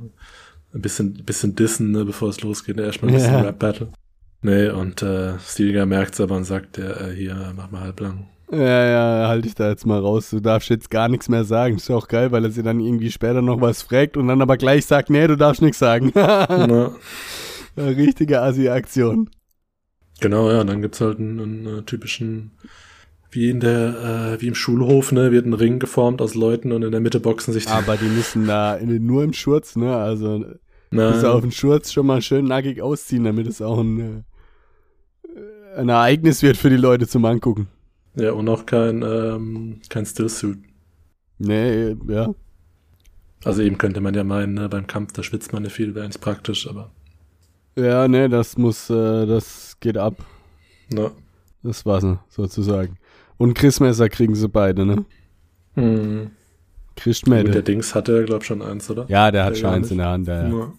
[0.73, 2.79] Ein bisschen, bisschen dissen, ne, bevor es losgeht.
[2.79, 3.41] Erstmal ein bisschen Ja.
[3.41, 3.87] Rap-Battle.
[4.43, 8.27] Nee, und äh, Stilgar merkt's aber und sagt, ja, äh, hier, mach mal halblang.
[8.51, 10.29] Ja, ja, halte ich da jetzt mal raus.
[10.29, 11.77] Du darfst jetzt gar nichts mehr sagen.
[11.77, 14.41] Ist ja auch geil, weil er sie dann irgendwie später noch was fragt und dann
[14.41, 16.11] aber gleich sagt, nee, du darfst nichts sagen.
[16.15, 16.91] Na,
[17.77, 19.29] Richtige Assi-Aktion.
[20.19, 22.51] genau, ja, und dann gibt's halt einen, einen äh, typischen,
[23.29, 26.83] wie in der, äh, wie im Schulhof, ne, wird ein Ring geformt aus Leuten und
[26.83, 27.71] in der Mitte boxen sich die.
[27.71, 29.95] Aber die müssen da in, nur im Schurz, ne?
[29.95, 30.43] Also
[30.89, 34.25] bis auf den Schurz schon mal schön nackig ausziehen, damit es auch ein,
[35.23, 37.69] äh, ein Ereignis wird für die Leute zum Angucken.
[38.15, 40.59] Ja, und auch kein, ähm, kein Stillsuit.
[41.39, 42.33] Nee, ja.
[43.43, 46.05] Also eben könnte man ja meinen, ne, beim Kampf, da schwitzt man ja viel, wäre
[46.05, 46.91] eigentlich praktisch, aber
[47.77, 50.15] Ja, nee, das muss, äh, das geht ab.
[50.91, 51.11] na.
[51.63, 52.97] Das war's, ne, sozusagen.
[53.37, 55.05] Und Christmesser kriegen sie beide, ne?
[55.75, 56.31] Hm.
[57.23, 57.61] Gut, der.
[57.63, 59.05] Dings hatte er, glaube ich, schon eins, oder?
[59.09, 60.47] Ja, der hat Der schon eins in der Hand, ja.
[60.47, 60.73] ja.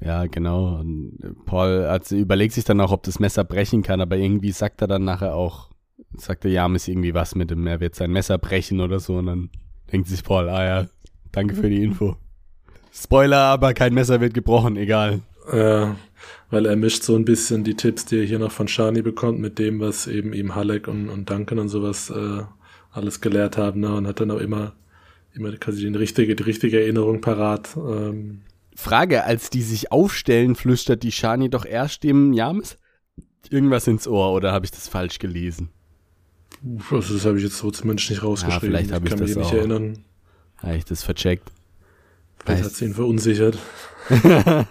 [0.00, 0.26] Ja.
[0.26, 0.78] Genau.
[0.78, 4.80] Und Paul hat, überlegt sich dann auch, ob das Messer brechen kann, aber irgendwie sagt
[4.82, 5.69] er dann nachher auch,
[6.16, 9.26] sagt der James irgendwie was mit dem, er wird sein Messer brechen oder so und
[9.26, 9.50] dann
[9.92, 10.86] denkt sich Paul, ah ja,
[11.32, 12.16] danke für die Info.
[12.92, 15.20] Spoiler, aber kein Messer wird gebrochen, egal.
[15.52, 15.96] Ja,
[16.50, 19.40] weil er mischt so ein bisschen die Tipps, die er hier noch von Shani bekommt,
[19.40, 22.42] mit dem, was eben ihm Halleck und, und Duncan und sowas äh,
[22.90, 23.94] alles gelehrt haben, ne?
[23.94, 24.74] Und hat dann auch immer,
[25.32, 27.70] immer quasi die richtige, die richtige Erinnerung parat.
[27.76, 28.42] Ähm,
[28.74, 32.76] Frage, als die sich aufstellen, flüstert die Shani doch erst dem James
[33.48, 35.70] irgendwas ins Ohr oder habe ich das falsch gelesen?
[36.90, 38.60] Also das habe ich jetzt so zumindest nicht rausgeschrieben.
[38.68, 40.04] vielleicht habe ich kann mich das nicht erinnern.
[40.58, 41.50] Habe ich das vercheckt?
[42.44, 43.58] Vielleicht hat sie ihn verunsichert.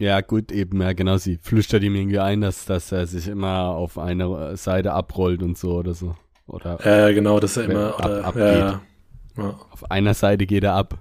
[0.00, 1.16] Ja, gut, eben, ja, genau.
[1.16, 5.58] Sie flüstert ihm irgendwie ein, dass, dass er sich immer auf eine Seite abrollt und
[5.58, 6.14] so oder so.
[6.46, 8.42] Oder Ja, genau, dass er immer, Ab- abgeht.
[8.42, 8.80] ja, ja.
[9.36, 9.58] ja.
[9.70, 10.98] auf einer Seite geht er ab.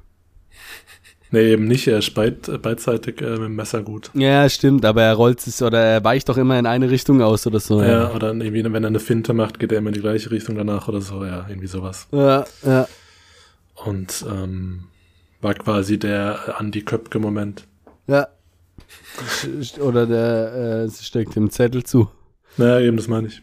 [1.32, 4.12] Nee, eben nicht, er beid, beidseitig äh, mit dem Messer gut.
[4.14, 7.46] Ja, stimmt, aber er rollt sich oder er weicht doch immer in eine Richtung aus
[7.46, 7.82] oder so.
[7.82, 10.56] Ja, oder irgendwie, wenn er eine Finte macht, geht er immer in die gleiche Richtung
[10.56, 12.08] danach oder so, ja, irgendwie sowas.
[12.12, 12.46] ja.
[12.66, 12.88] ja.
[13.86, 14.86] Und ähm,
[15.42, 17.68] war quasi der Andy Köpke-Moment.
[18.08, 18.28] ja.
[19.80, 22.10] Oder der äh, sie steckt dem Zettel zu.
[22.58, 23.42] Naja, eben, das meine ich.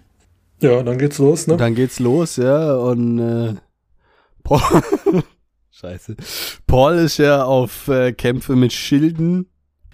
[0.61, 1.57] Ja, dann geht's los, ne?
[1.57, 3.55] Dann geht's los, ja, und äh,
[4.43, 4.61] Paul,
[5.81, 6.17] Scheiße.
[6.67, 9.47] Paul ist ja auf äh, Kämpfe mit Schilden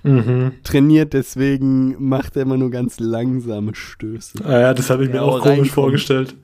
[0.03, 0.53] Mhm.
[0.65, 4.43] trainiert, deswegen macht er immer nur ganz langsame Stöße.
[4.47, 5.71] Ah ja, das habe ich mir Ja, auch komisch reinkommen.
[5.71, 6.37] vorgestellt.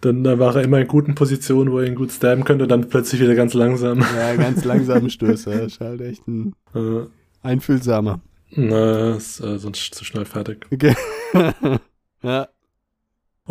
[0.00, 2.68] Dann da war er immer in guten Positionen, wo er ihn gut stabben könnte, und
[2.68, 4.00] dann plötzlich wieder ganz langsam.
[4.00, 5.52] Ja, ganz langsame Stöße.
[5.52, 7.06] Er ist halt echt ein Äh,
[7.42, 8.20] einfühlsamer.
[8.50, 10.64] na, ist äh, sonst zu schnell fertig.
[10.72, 10.94] Okay.
[12.22, 12.48] ja,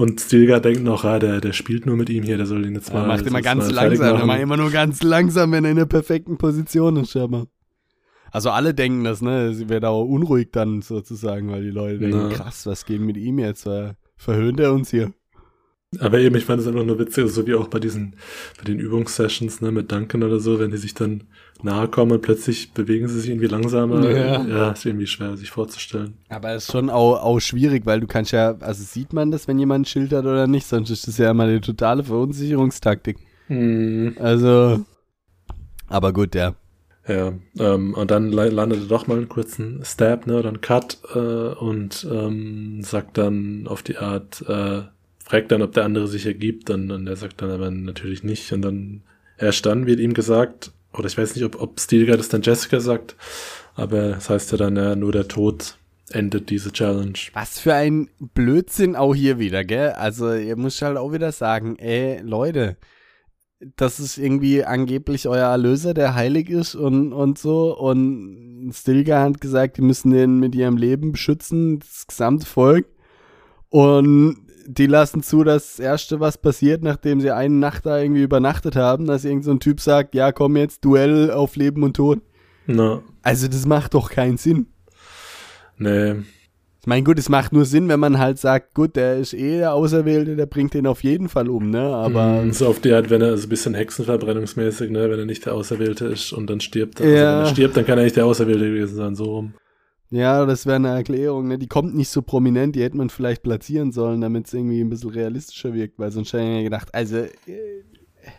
[0.02, 2.74] Und Stilgar denkt noch, ah, der, der spielt nur mit ihm hier, der soll ihn
[2.74, 3.08] jetzt er mal.
[3.08, 4.18] macht immer ganz mal langsam.
[4.18, 7.46] Er macht immer nur ganz langsam, wenn er in der perfekten Position ist, scheinbar.
[8.32, 9.54] Also alle denken das, ne?
[9.54, 12.36] Sie wird auch unruhig dann sozusagen, weil die Leute denken, Na.
[12.36, 13.70] krass, was geht mit ihm jetzt?
[14.16, 15.14] Verhöhnt er uns hier?
[16.00, 18.16] Aber eben, ich fand es einfach nur witzig, so wie auch bei diesen,
[18.58, 21.26] bei den Übungssessions, ne, mit Duncan oder so, wenn die sich dann
[21.64, 24.10] nahe kommen und plötzlich bewegen sie sich irgendwie langsamer.
[24.10, 24.42] Ja.
[24.48, 26.14] ja ist irgendwie schwer, sich vorzustellen.
[26.30, 29.50] Aber es ist schon auch, auch schwierig, weil du kannst ja, also sieht man das,
[29.50, 33.18] wenn jemand schildert oder nicht, sonst ist das ja immer eine totale Verunsicherungstaktik.
[33.50, 34.16] Mhm.
[34.18, 34.86] Also,
[35.88, 36.56] aber gut, ja.
[37.06, 40.62] Ja, ähm, und dann la- landet er doch mal einen kurzen Stab, ne, oder einen
[40.62, 44.84] Cut, äh, und ähm, sagt dann auf die Art, äh,
[45.32, 48.52] fragt dann, ob der andere sich ergibt, dann, und er sagt dann aber natürlich nicht,
[48.52, 49.02] und dann
[49.38, 52.82] erst dann wird ihm gesagt, oder ich weiß nicht, ob, ob Stilgar das dann Jessica
[52.82, 53.16] sagt,
[53.76, 55.78] aber das heißt ja dann, ja, nur der Tod
[56.10, 57.18] endet diese Challenge.
[57.32, 59.92] Was für ein Blödsinn auch hier wieder, gell?
[59.92, 62.76] Also, ihr müsst halt auch wieder sagen, ey, Leute,
[63.78, 67.78] das ist irgendwie angeblich euer Erlöser, der heilig ist und, und so.
[67.80, 72.86] Und Stilgar hat gesagt, die müssen den mit ihrem Leben beschützen, das gesamte Volk.
[73.70, 78.24] Und die lassen zu, dass das Erste, was passiert, nachdem sie eine Nacht da irgendwie
[78.24, 81.96] übernachtet haben, dass irgend so ein Typ sagt, ja, komm jetzt, Duell auf Leben und
[81.96, 82.20] Tod.
[82.66, 84.68] Na, Also, das macht doch keinen Sinn.
[85.78, 86.16] nee,
[86.82, 89.58] Ich meine, gut, es macht nur Sinn, wenn man halt sagt, gut, der ist eh
[89.60, 91.82] der Auserwählte, der bringt den auf jeden Fall um, ne?
[91.82, 95.26] Aber Mm, so auf die Art, wenn er so ein bisschen Hexenverbrennungsmäßig, ne, wenn er
[95.26, 97.00] nicht der Auserwählte ist und dann stirbt.
[97.00, 97.34] Also Ja.
[97.34, 99.54] wenn er stirbt, dann kann er nicht der Auserwählte gewesen sein, so rum.
[100.12, 101.58] Ja, das wäre eine Erklärung, ne?
[101.60, 104.90] Die kommt nicht so prominent, die hätte man vielleicht platzieren sollen, damit es irgendwie ein
[104.90, 107.30] bisschen realistischer wirkt, weil sonst hätte ich mir gedacht, also, äh,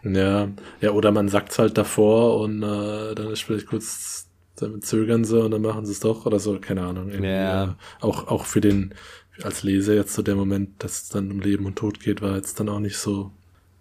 [0.04, 0.48] Ja,
[0.80, 5.40] ja, oder man sagt's halt davor und äh, dann ist vielleicht kurz, dann zögern sie
[5.42, 7.10] und dann machen sie es doch oder so, keine Ahnung.
[7.22, 7.64] Ja.
[7.64, 8.94] äh, Auch, auch für den,
[9.42, 12.36] als Leser jetzt so der Moment, dass es dann um Leben und Tod geht, war
[12.36, 13.32] jetzt dann auch nicht so.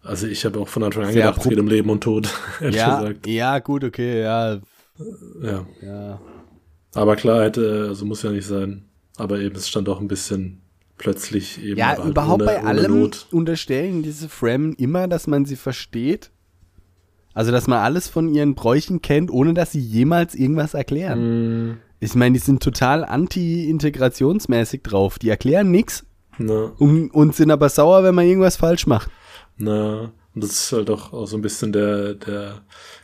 [0.04, 2.30] Also ich habe auch von Anfang an gedacht, es geht um Leben und Tod,
[2.62, 3.28] ehrlich ja, gesagt.
[3.28, 4.60] ja, gut, okay, ja,
[5.42, 5.66] Ja.
[5.82, 6.20] ja.
[6.94, 8.86] Aber klar, hätte, also muss ja nicht sein.
[9.18, 10.62] Aber eben, es stand auch ein bisschen
[10.98, 11.78] plötzlich eben.
[11.78, 16.32] Ja, halt überhaupt ohne, bei allem unterstellen diese Fremen immer, dass man sie versteht.
[17.34, 21.70] Also, dass man alles von ihren Bräuchen kennt, ohne dass sie jemals irgendwas erklären.
[21.70, 25.18] Mm, Ich meine, die sind total anti-integrationsmäßig drauf.
[25.18, 26.06] Die erklären nichts
[26.78, 29.10] und, und sind aber sauer, wenn man irgendwas falsch macht.
[29.58, 30.12] na.
[30.34, 32.62] Und das ist halt auch, auch so ein bisschen der, der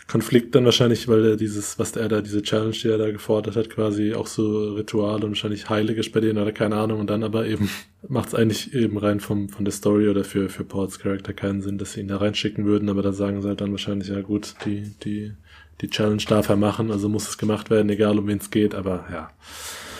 [0.07, 3.57] Konflikt dann wahrscheinlich, weil er dieses, was er da, diese Challenge, die er da gefordert
[3.57, 7.01] hat, quasi auch so Ritual und wahrscheinlich heilig ist bei denen oder keine Ahnung.
[7.01, 7.69] Und dann aber eben
[8.07, 11.61] macht es eigentlich eben rein vom, von der Story oder für, für Pauls Charakter keinen
[11.61, 12.87] Sinn, dass sie ihn da reinschicken würden.
[12.87, 15.33] Aber da sagen sie halt dann wahrscheinlich, ja gut, die, die,
[15.81, 18.73] die Challenge darf er machen, also muss es gemacht werden, egal um wen es geht.
[18.73, 19.31] Aber ja,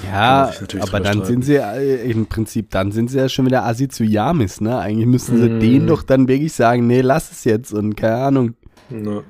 [0.04, 1.26] Ja, aber dann streiten.
[1.26, 4.78] sind sie äh, im Prinzip, dann sind sie ja schon wieder Assi zu Yamis, ne?
[4.78, 5.60] Eigentlich müssten sie Mm.
[5.60, 8.56] denen doch dann wirklich sagen, nee, lass es jetzt und keine Ahnung.
[8.90, 9.24] na,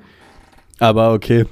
[0.78, 1.46] Aber okay.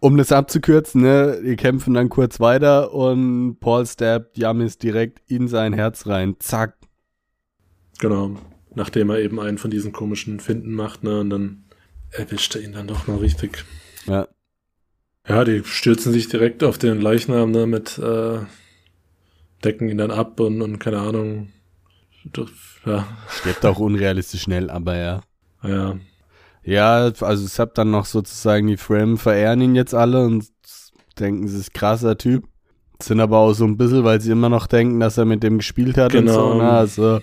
[0.00, 5.48] Um das abzukürzen, ne, die kämpfen dann kurz weiter und Paul stabbt Yamis direkt in
[5.48, 6.36] sein Herz rein.
[6.40, 6.76] Zack.
[7.98, 8.36] genau.
[8.76, 11.64] Nachdem er eben einen von diesen komischen Finden macht, ne, und dann
[12.10, 13.64] erwischt er ihn dann doch mal richtig.
[14.06, 14.26] Ja.
[15.26, 18.38] Ja, die stürzen sich direkt auf den Leichnam, ne, mit, äh,
[19.64, 21.48] decken ihn dann ab und, und keine Ahnung.
[22.32, 22.48] Doch,
[22.86, 25.22] Ja, Stirbt auch unrealistisch schnell, aber ja.
[25.62, 25.96] ja.
[26.62, 30.46] Ja, also es habt dann noch sozusagen die Frame verehren ihn jetzt alle und
[31.18, 32.44] denken, es ist krasser Typ.
[33.02, 35.58] Sind aber auch so ein bisschen, weil sie immer noch denken, dass er mit dem
[35.58, 36.52] gespielt hat und Genau.
[36.52, 36.54] so.
[36.62, 36.70] Ne?
[36.70, 37.20] Also,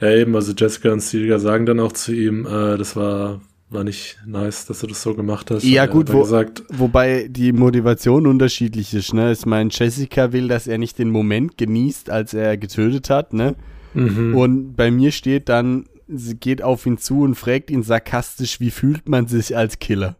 [0.00, 3.40] Ja, eben, also Jessica und Celia sagen dann auch zu ihm, äh, das war,
[3.70, 5.62] war nicht nice, dass du das so gemacht hast.
[5.64, 6.28] Ja, gut, wo-
[6.70, 9.14] wobei die Motivation unterschiedlich ist.
[9.14, 9.32] Ne?
[9.32, 13.32] Ich meine, Jessica will, dass er nicht den Moment genießt, als er getötet hat.
[13.32, 13.54] Ne?
[13.94, 18.58] mhm, Und bei mir steht dann, sie geht auf ihn zu und fragt ihn sarkastisch,
[18.60, 20.16] wie fühlt man sich als Killer?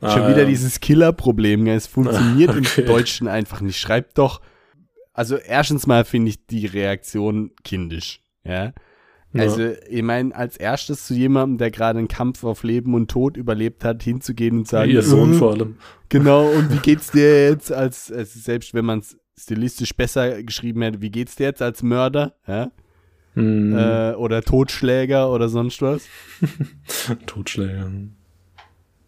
[0.00, 0.48] Schon ah, wieder ja.
[0.48, 1.64] dieses Killer-Problem.
[1.66, 1.76] gell?
[1.76, 2.80] Es funktioniert Okay.
[2.80, 3.78] im Deutschen einfach nicht.
[3.78, 4.40] Schreibt doch.
[5.12, 8.20] Also erstens mal finde ich die Reaktion kindisch.
[8.42, 8.72] Ja.
[9.32, 9.42] Ja.
[9.42, 13.36] Also, ich meine, als erstes zu jemandem, der gerade einen Kampf auf Leben und Tod
[13.36, 15.76] überlebt hat, hinzugehen und sagen, Ihr Sohn "Äh, vor allem.
[16.08, 20.82] Genau, und wie geht's dir jetzt als, also selbst wenn man es stilistisch besser geschrieben
[20.82, 22.34] hätte, wie geht's dir jetzt als Mörder?
[22.48, 22.72] Ja?
[23.36, 23.76] Mhm.
[23.78, 26.02] Äh, oder Totschläger oder sonst was?
[27.26, 27.90] Totschläger.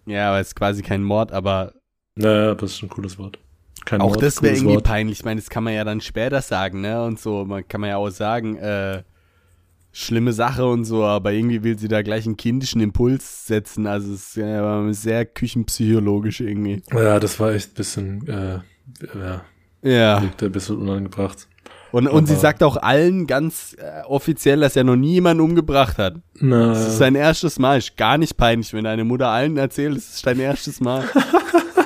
[0.07, 1.75] Ja, aber es ist quasi kein Mord, aber
[2.15, 3.39] Naja, das ist ein cooles Wort.
[3.85, 4.85] Kein Auch Wort, das wäre irgendwie Wort.
[4.85, 5.19] peinlich.
[5.21, 7.03] Ich meine, das kann man ja dann später sagen, ne?
[7.05, 7.45] Und so.
[7.45, 9.03] Man kann man ja auch sagen, äh,
[9.92, 13.87] schlimme Sache und so, aber irgendwie will sie da gleich einen kindischen Impuls setzen.
[13.87, 16.83] Also es ist ja sehr küchenpsychologisch irgendwie.
[16.92, 18.59] Ja, das war echt ein bisschen, äh,
[19.18, 19.42] ja,
[19.83, 20.22] Ja.
[20.40, 21.48] ein bisschen unangebracht.
[21.90, 25.98] Und, und sie sagt auch allen ganz äh, offiziell, dass er noch nie jemanden umgebracht
[25.98, 26.14] hat.
[26.40, 27.76] Na, Das ist sein erstes Mal.
[27.76, 31.05] Ist gar nicht peinlich, wenn deine Mutter allen erzählt, es ist dein erstes Mal.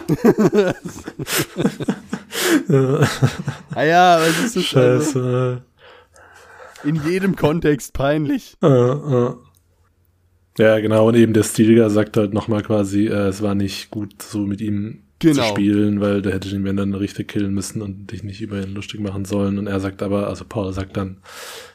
[3.75, 5.63] ah ja, aber es ist also Scheiße.
[6.85, 8.57] In jedem Kontext peinlich.
[8.63, 9.35] Äh, äh.
[10.59, 14.23] Ja, genau, und eben der Stilgar sagt halt nochmal quasi, äh, es war nicht gut,
[14.23, 15.45] so mit ihm zu Genau.
[15.45, 19.01] spielen, weil der hätte den dann richtig killen müssen und dich nicht über ihn lustig
[19.01, 19.59] machen sollen.
[19.59, 21.19] Und er sagt aber, also Paul sagt dann,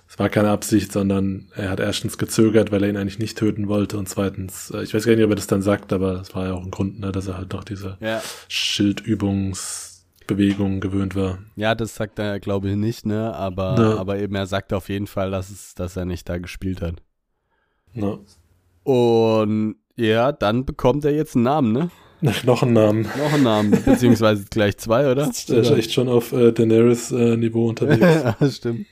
[0.07, 3.67] es war keine Absicht, sondern er hat erstens gezögert, weil er ihn eigentlich nicht töten
[3.67, 6.35] wollte und zweitens, äh, ich weiß gar nicht, ob er das dann sagt, aber es
[6.35, 8.21] war ja auch ein Grund, ne, dass er halt doch diese Ja.
[10.35, 11.39] Schildübungsbewegung gewöhnt war.
[11.55, 13.33] Ja, das sagt er, glaube ich, nicht, ne?
[13.35, 13.97] Aber, Ja.
[13.97, 16.95] aber eben, er sagt auf jeden Fall, dass, es, dass er nicht da gespielt hat.
[17.93, 18.17] Ja.
[18.83, 21.89] Und ja, dann bekommt er jetzt einen Namen, ne?
[22.45, 23.03] Noch ein Namen.
[23.17, 25.31] Noch einen Namen, beziehungsweise gleich zwei, oder?
[25.49, 27.99] Der ist echt schon auf äh, Daenerys-Niveau unterwegs.
[28.39, 28.85] ja, stimmt.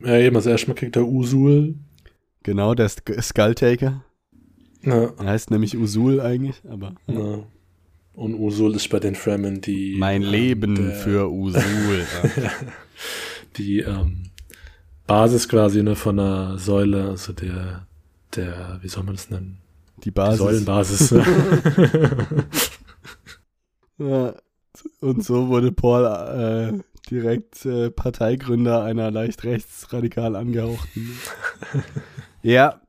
[0.00, 1.76] ja, eben, also erstmal kriegt er Usul.
[2.42, 4.02] Genau, der Sk Skulltaker.
[4.82, 6.94] Ja, Er heißt nämlich Usul eigentlich, aber.
[7.08, 7.38] ja.
[8.16, 9.96] Und Usul ist bei den Fremen die.
[9.98, 12.04] Mein ähm, Leben der, für Usul.
[13.56, 14.30] Die ähm,
[15.06, 17.86] Basis quasi ne, von einer Säule, also der,
[18.34, 19.58] der, wie soll man das nennen?
[19.98, 20.38] Die Die Basis.
[20.38, 21.14] Säulenbasis.
[23.98, 24.34] Ja.
[25.00, 31.18] Und so wurde Paul äh, direkt äh, Parteigründer einer leicht rechtsradikal angehauchten.
[32.42, 32.80] ja.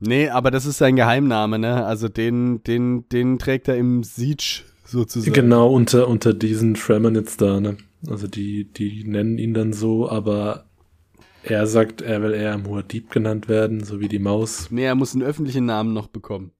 [0.00, 1.84] Nee, aber das ist sein Geheimname, ne?
[1.84, 5.32] Also den, den, den trägt er im Siege sozusagen.
[5.34, 7.76] genau, unter, unter diesen Fremen jetzt da, ne?
[8.08, 10.64] Also die, die nennen ihn dann so, aber
[11.42, 14.68] er sagt, er will eher Muad'Dib genannt werden, so wie die Maus.
[14.70, 16.52] Nee, er muss einen öffentlichen Namen noch bekommen.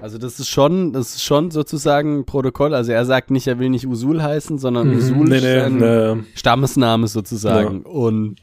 [0.00, 2.74] Also das ist schon, das ist schon sozusagen ein Protokoll.
[2.74, 5.24] Also er sagt nicht, er will nicht Usul heißen, sondern Usul Mhm.
[5.24, 7.82] nee, ist nee, ein ne, Stammesname sozusagen.
[7.82, 8.40] Und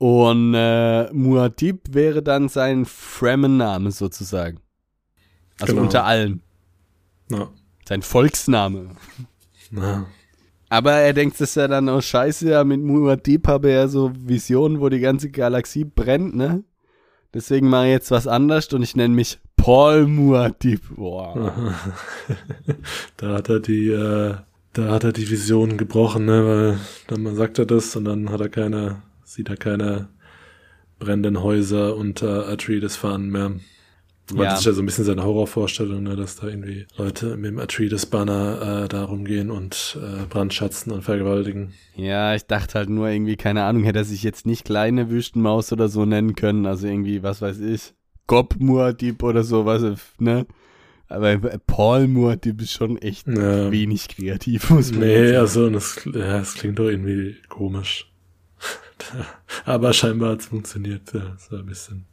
[0.00, 4.60] Und äh, Muad'Dib wäre dann sein Fremen-Name sozusagen.
[5.60, 5.84] Also Genau.
[5.84, 6.40] unter allen.
[7.28, 7.50] Na,
[7.86, 8.92] Sein Volksname.
[9.70, 10.06] na.
[10.70, 14.80] Aber er denkt sich ja dann, oh scheiße, ja, mit Muad'Dib habe er so Visionen,
[14.80, 16.64] wo die ganze Galaxie brennt, ne?
[17.34, 20.80] Deswegen mache ich jetzt was anderes und ich nenne mich Paul Muad'Dib.
[20.96, 21.74] Boah.
[23.18, 24.34] da hat er die, äh,
[24.72, 28.40] da hat er die Vision gebrochen, ne, weil dann sagt er das und dann hat
[28.40, 30.08] er keine, sieht er keine
[30.98, 33.52] brennenden Häuser unter Atreides fahren mehr.
[34.32, 34.50] Weil Ja.
[34.50, 37.58] das ist ja so ein bisschen seine Horrorvorstellung, ne, dass da irgendwie Leute mit dem
[37.58, 41.72] Atreides-Banner äh, da rumgehen und äh, brandschatzen und vergewaltigen.
[41.96, 45.72] Ja, ich dachte halt nur irgendwie, keine Ahnung, hätte er sich jetzt nicht kleine Wüstenmaus
[45.72, 46.64] oder so nennen können.
[46.66, 47.92] Also irgendwie, was weiß ich,
[48.28, 49.82] Gob Muad'Dib oder so, was,
[50.20, 50.46] ne?
[51.08, 53.72] Aber Paul Muad'Dib ist schon echt Ja.
[53.72, 55.38] wenig kreativ, muss man Nee, sagen.
[55.38, 58.09] also das, ja, das klingt doch irgendwie komisch.
[59.64, 61.12] Aber scheinbar hat's funktioniert.
[61.12, 62.06] Ja, so ein bisschen.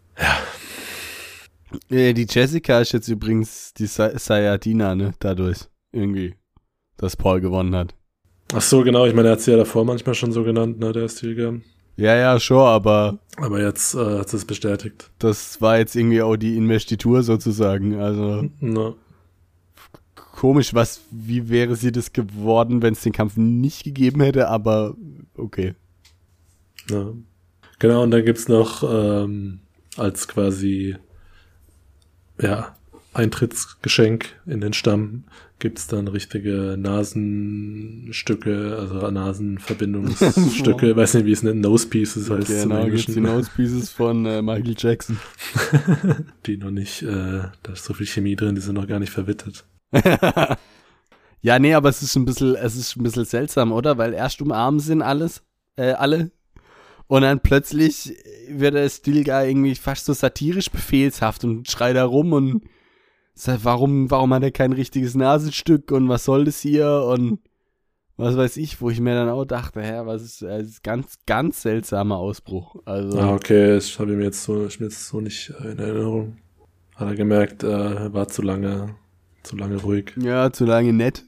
[1.89, 5.13] Äh, Die Jessica ist jetzt übrigens die Sa- Sayadina, ne?
[5.19, 5.59] Dadurch.
[5.91, 6.35] Irgendwie.
[6.97, 7.95] Dass Paul gewonnen hat.
[8.53, 9.05] Ach so, genau.
[9.05, 11.55] Ich meine, er hat sie ja davor manchmal schon so genannt, ne, der Stilgar.
[11.97, 15.09] Ja, ja, schon, aber Aber jetzt äh, hat sie es bestätigt.
[15.19, 17.99] das war jetzt irgendwie auch die Investitur sozusagen.
[17.99, 18.93] Also Na,
[20.15, 24.95] komisch, was, wie wäre sie das geworden, wenn es den Kampf nicht gegeben hätte, aber
[25.35, 25.73] okay.
[26.89, 27.13] Na.
[27.79, 29.59] Genau, und dann gibt's noch ähm,
[29.97, 30.95] als quasi
[32.41, 32.75] ja,
[33.13, 35.25] Eintrittsgeschenk in den Stamm
[35.59, 42.63] gibt's dann richtige Nasenstücke, also Nasenverbindungsstücke, weiß nicht, wie es nennt, Nose Pieces heißt es
[42.63, 45.19] im Genau, gibt's die Englischen, Nose Pieces von äh, Michael Jackson.
[46.45, 49.11] die noch nicht, äh, da ist so viel Chemie drin, die sind noch gar nicht
[49.11, 49.65] verwittet.
[51.41, 53.97] ja, nee, aber es ist ein bisschen, es ist ein bisschen seltsam, oder?
[53.97, 55.41] Weil erst umarmen sind alles,
[55.75, 56.31] äh, alle.
[57.07, 58.15] Und dann plötzlich
[58.49, 62.61] wird der Stilgar irgendwie fast so satirisch befehlshaft und schreit da rum und
[63.33, 67.39] sagt, warum, warum hat er kein richtiges Nasenstück und was soll das hier und
[68.17, 71.15] was weiß ich, wo ich mir dann auch dachte, hä, was ist, äh, ist ganz,
[71.27, 72.75] ganz seltsamer Ausbruch.
[72.83, 75.77] Also, Ah, okay, das habe ich mir jetzt so, ich mir jetzt so nicht in
[75.77, 76.37] Erinnerung.
[76.95, 78.95] Hat er gemerkt, äh, war zu lange,
[79.43, 80.13] zu lange ruhig.
[80.17, 81.23] ja, zu lange nett,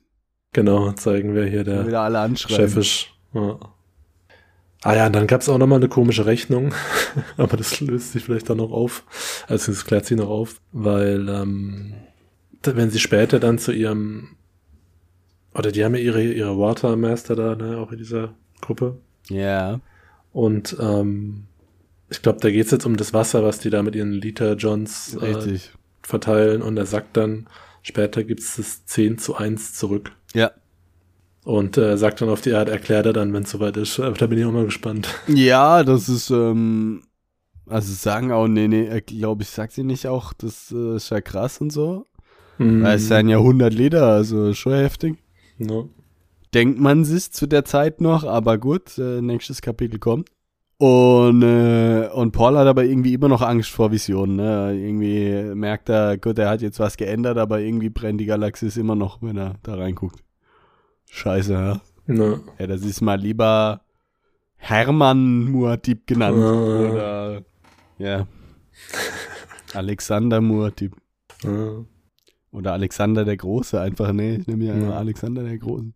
[0.52, 2.36] Genau, zeigen wir hier der wieder alle.
[2.36, 3.08] Chef ist.
[3.34, 3.60] Ja.
[4.82, 6.74] Ah ja, und dann gab's auch nochmal eine komische Rechnung,
[7.38, 9.04] aber das löst sich vielleicht dann noch auf.
[9.48, 11.94] Also das klärt sich noch auf, weil ähm,
[12.64, 14.38] wenn sie später dann zu ihrem
[15.54, 18.98] oder die haben ja ihre ihre Watermaster da, ne, auch in dieser Gruppe.
[19.30, 19.82] Ja.
[20.32, 21.48] Und ähm,
[22.10, 25.16] ich glaube, da geht's jetzt um das Wasser, was die da mit ihren Liter Johns
[25.16, 25.60] äh,
[26.02, 26.62] verteilen.
[26.62, 27.48] Und er sagt dann,
[27.82, 30.12] später gibt's das 10 zu 1 zurück.
[30.34, 30.52] Ja.
[31.50, 34.00] Und äh, sagt dann auf die Art, erklärt er dann, wenn es soweit ist.
[34.00, 35.10] Aber da bin ich auch mal gespannt.
[35.28, 37.02] Ja, das ist, ähm,
[37.66, 41.22] also sagen auch, nee, nee, glaube ich, sagt sie nicht auch, das äh, ist ja
[41.22, 42.06] krass und so.
[42.60, 42.84] Mhm.
[42.84, 45.16] Weil es seien ja 100 Liter, also schon heftig.
[45.58, 45.86] Ja.
[46.54, 50.30] Denkt man sich zu der Zeit noch, aber gut, äh, nächstes Kapitel kommt.
[50.78, 54.80] Und, äh, und Paul hat aber irgendwie immer noch Angst vor Visionen, ne?
[54.80, 58.96] Irgendwie merkt er, gut, er hat jetzt was geändert, aber irgendwie brennt die Galaxis immer
[58.96, 60.24] noch, wenn er da reinguckt.
[61.10, 61.82] Scheiße, ja.
[62.08, 62.40] Ja.
[62.58, 63.82] Ja, das ist mal lieber
[64.56, 66.38] Hermann Muad'Dib genannt.
[66.38, 66.90] Ah.
[66.92, 67.42] Oder,
[67.98, 68.28] ja.
[69.74, 70.94] Alexander Muad'Dib.
[71.44, 71.86] Ja.
[72.52, 74.98] Oder Alexander der Große, einfach, nee, ich nehme ja, Ja.
[74.98, 75.92] Alexander der Große.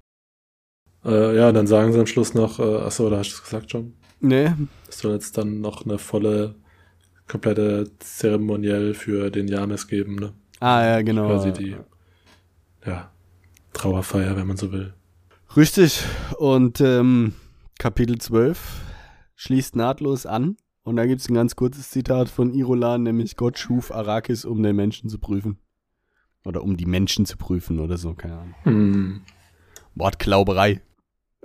[1.06, 3.72] Äh, ja, dann sagen sie am Schluss noch, äh, achso, da hast du es gesagt
[3.72, 3.94] schon.
[4.20, 4.52] Nee,
[4.88, 6.56] Es soll jetzt dann noch eine volle,
[7.28, 10.34] komplette Zeremoniell für den James geben, ne?
[10.60, 11.28] ah ja, genau.
[11.28, 11.76] Quasi die,
[12.86, 13.12] ja,
[13.74, 14.94] Trauerfeier, wenn man so will.
[15.56, 16.04] Richtig.
[16.38, 17.34] Und ähm,
[17.78, 18.82] Kapitel 12
[19.36, 20.58] schließt nahtlos an.
[20.84, 24.62] Und da gibt es ein ganz kurzes Zitat von Irolan, nämlich Gott schuf Arrakis, um
[24.64, 25.60] den Menschen zu prüfen.
[26.46, 28.56] Oder um die Menschen zu prüfen oder so, keine Ahnung.
[28.64, 29.22] Hm.
[29.96, 30.82] Wortklauberei.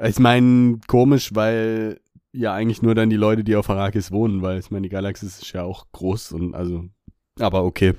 [0.03, 2.01] Ich meine, komisch, weil
[2.33, 5.43] ja eigentlich nur dann die Leute, die auf Arrakis wohnen, weil ich meine, die Galaxis
[5.43, 6.85] ist ja auch groß und also,
[7.39, 7.95] aber okay.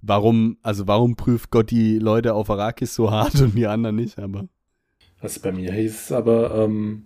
[0.00, 4.18] Warum, also warum prüft Gott die Leute auf Arrakis so hart und die anderen nicht,
[4.18, 4.48] aber.
[5.22, 7.04] Was bei mir hieß es aber, ähm,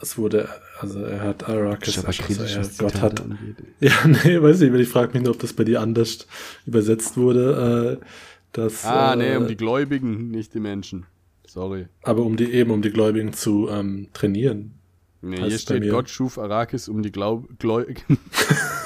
[0.00, 0.48] es wurde,
[0.80, 3.56] also er hat Arrakis, aber also er, Gott hat, angeht.
[3.80, 6.26] ja, nee, weiß nicht, ich frage mich nur, ob das bei dir anders
[6.66, 8.04] übersetzt wurde, äh,
[8.52, 11.06] dass, Ah, äh, nee, um die Gläubigen, nicht die Menschen.
[11.46, 11.86] Sorry.
[12.02, 14.74] aber um die, eben um die Gläubigen zu ähm, trainieren.
[15.20, 18.18] Nee, hier steht, Gott schuf Arrakis, um die Glaub Gläubigen.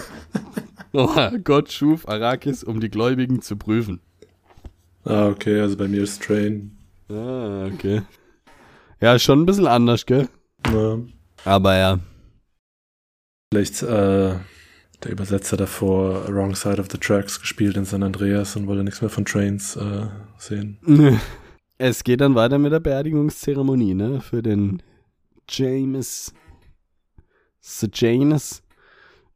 [0.93, 4.01] oh, Gott schuf Arrakis, um die Gläubigen zu prüfen.
[5.05, 6.77] Ah, okay, also bei mir ist Train.
[7.11, 8.03] Ah, okay.
[9.05, 10.31] Ja, schon ein bisschen anders, gell?
[10.67, 10.99] Ja.
[11.45, 12.01] Aber ja.
[13.53, 14.35] Vielleicht äh,
[15.03, 19.03] der Übersetzer davor Wrong Side of the Tracks gespielt in San Andreas und wollte nichts
[19.03, 20.07] mehr von Trains äh,
[20.39, 20.79] sehen.
[21.77, 24.23] Es geht dann weiter mit der Beerdigungszeremonie, ne?
[24.23, 24.83] Für den
[25.51, 26.33] James.
[27.61, 28.63] Sir James.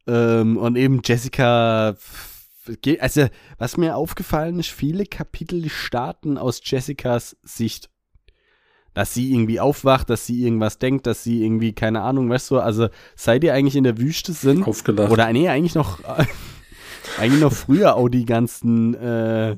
[0.07, 1.95] Ähm, und eben Jessica.
[3.01, 3.27] Also,
[3.59, 7.91] was mir aufgefallen ist, viele Kapitel starten aus Jessicas Sicht.
[8.95, 12.59] Dass sie irgendwie aufwacht, dass sie irgendwas denkt, dass sie irgendwie, keine Ahnung, weißt du,
[12.59, 14.67] also seit die eigentlich in der Wüste sind.
[14.67, 15.13] Aufgelacht.
[15.13, 16.01] Oder nee, eigentlich noch,
[17.19, 19.57] eigentlich noch früher auch die ganzen, äh,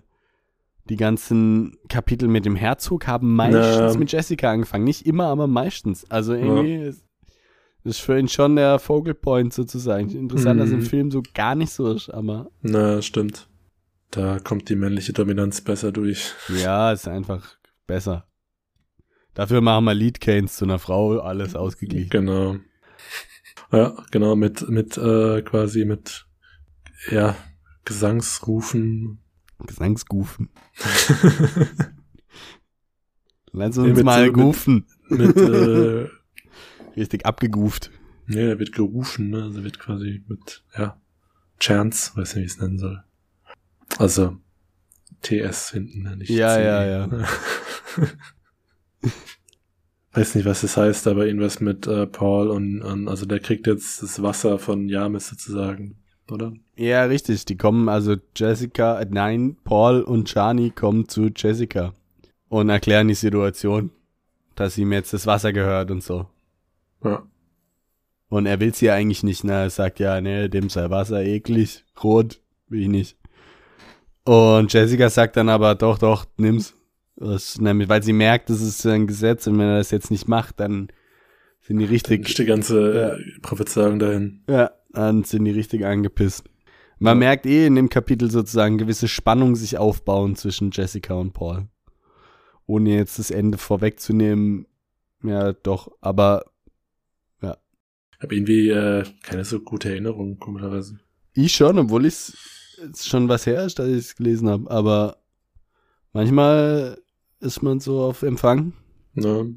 [0.88, 3.98] die ganzen Kapitel mit dem Herzog haben meistens Na.
[3.98, 4.84] mit Jessica angefangen.
[4.84, 6.10] Nicht immer, aber meistens.
[6.10, 7.04] Also irgendwie ist,
[7.84, 10.10] ist für ihn schon der Focal Point sozusagen.
[10.10, 10.82] Interessant, dass im Mhm.
[10.82, 13.48] Film so gar nicht so ist, aber Na, stimmt.
[14.10, 16.32] Da kommt die männliche Dominanz besser durch.
[16.60, 17.56] ja, ist einfach
[17.86, 18.26] besser.
[19.34, 22.10] Dafür machen wir Lead Canes zu einer Frau, alles ausgeglichen.
[22.10, 22.56] Genau.
[23.72, 26.26] Ja, genau, mit, mit, äh, quasi mit,
[27.10, 27.36] ja,
[27.84, 29.18] Gesangsrufen.
[29.66, 30.48] Gesangsgufen.
[33.52, 34.86] Lass uns mit mal so- mit- gufen.
[35.08, 36.08] mit, äh,
[36.96, 37.90] Richtig abgeguft.
[38.26, 41.00] nee, da wird gerufen, ne, also wird quasi mit, ja,
[41.60, 43.02] Chants, weiß nicht, wie ich es nennen soll.
[43.98, 44.36] Also,
[45.22, 46.64] TS hinten, ne, nicht Ja, C.
[46.64, 47.08] ja, ja.
[50.12, 53.68] Weiß nicht, was das heißt, aber irgendwas mit äh, Paul und, und also der kriegt
[53.68, 55.98] jetzt das Wasser von Jamis sozusagen,
[56.28, 56.52] oder?
[56.74, 57.44] Ja, richtig.
[57.44, 61.94] Die kommen, also Jessica, äh, nein, Paul und Shani kommen zu Jessica
[62.48, 63.90] und erklären die Situation,
[64.56, 66.26] dass ihm jetzt das Wasser gehört und so.
[67.04, 67.22] Ja.
[68.28, 69.52] Und er will sie eigentlich nicht, ne?
[69.52, 73.16] Er sagt ja, ne, dem sei Wasser eklig, rot, will ich nicht.
[74.24, 76.74] Und Jessica sagt dann aber, doch, doch, nimm's.
[77.20, 80.26] Das, nämlich, weil sie merkt, das ist ein Gesetz und wenn er das jetzt nicht
[80.26, 80.88] macht, dann
[81.60, 84.42] sind die Dann richtig, ist die ganze äh, Prophezeiung dahin.
[84.48, 86.44] ja, dann sind die richtig angepisst.
[86.98, 87.18] Man Ja.
[87.18, 91.68] merkt eh in dem Kapitel sozusagen gewisse Spannung sich aufbauen zwischen Jessica und Paul.
[92.66, 94.66] Ohne jetzt das Ende vorwegzunehmen,
[95.22, 96.44] ja, doch, aber
[98.22, 101.00] Hab irgendwie äh, keine so gute Erinnerung, komischerweise.
[101.32, 104.70] Ich schon, obwohl ich es schon was her ist, dass ich es gelesen habe.
[104.70, 105.16] Aber
[106.12, 106.98] manchmal
[107.40, 108.72] ist man so auf Empfang.
[109.14, 109.56] Ne?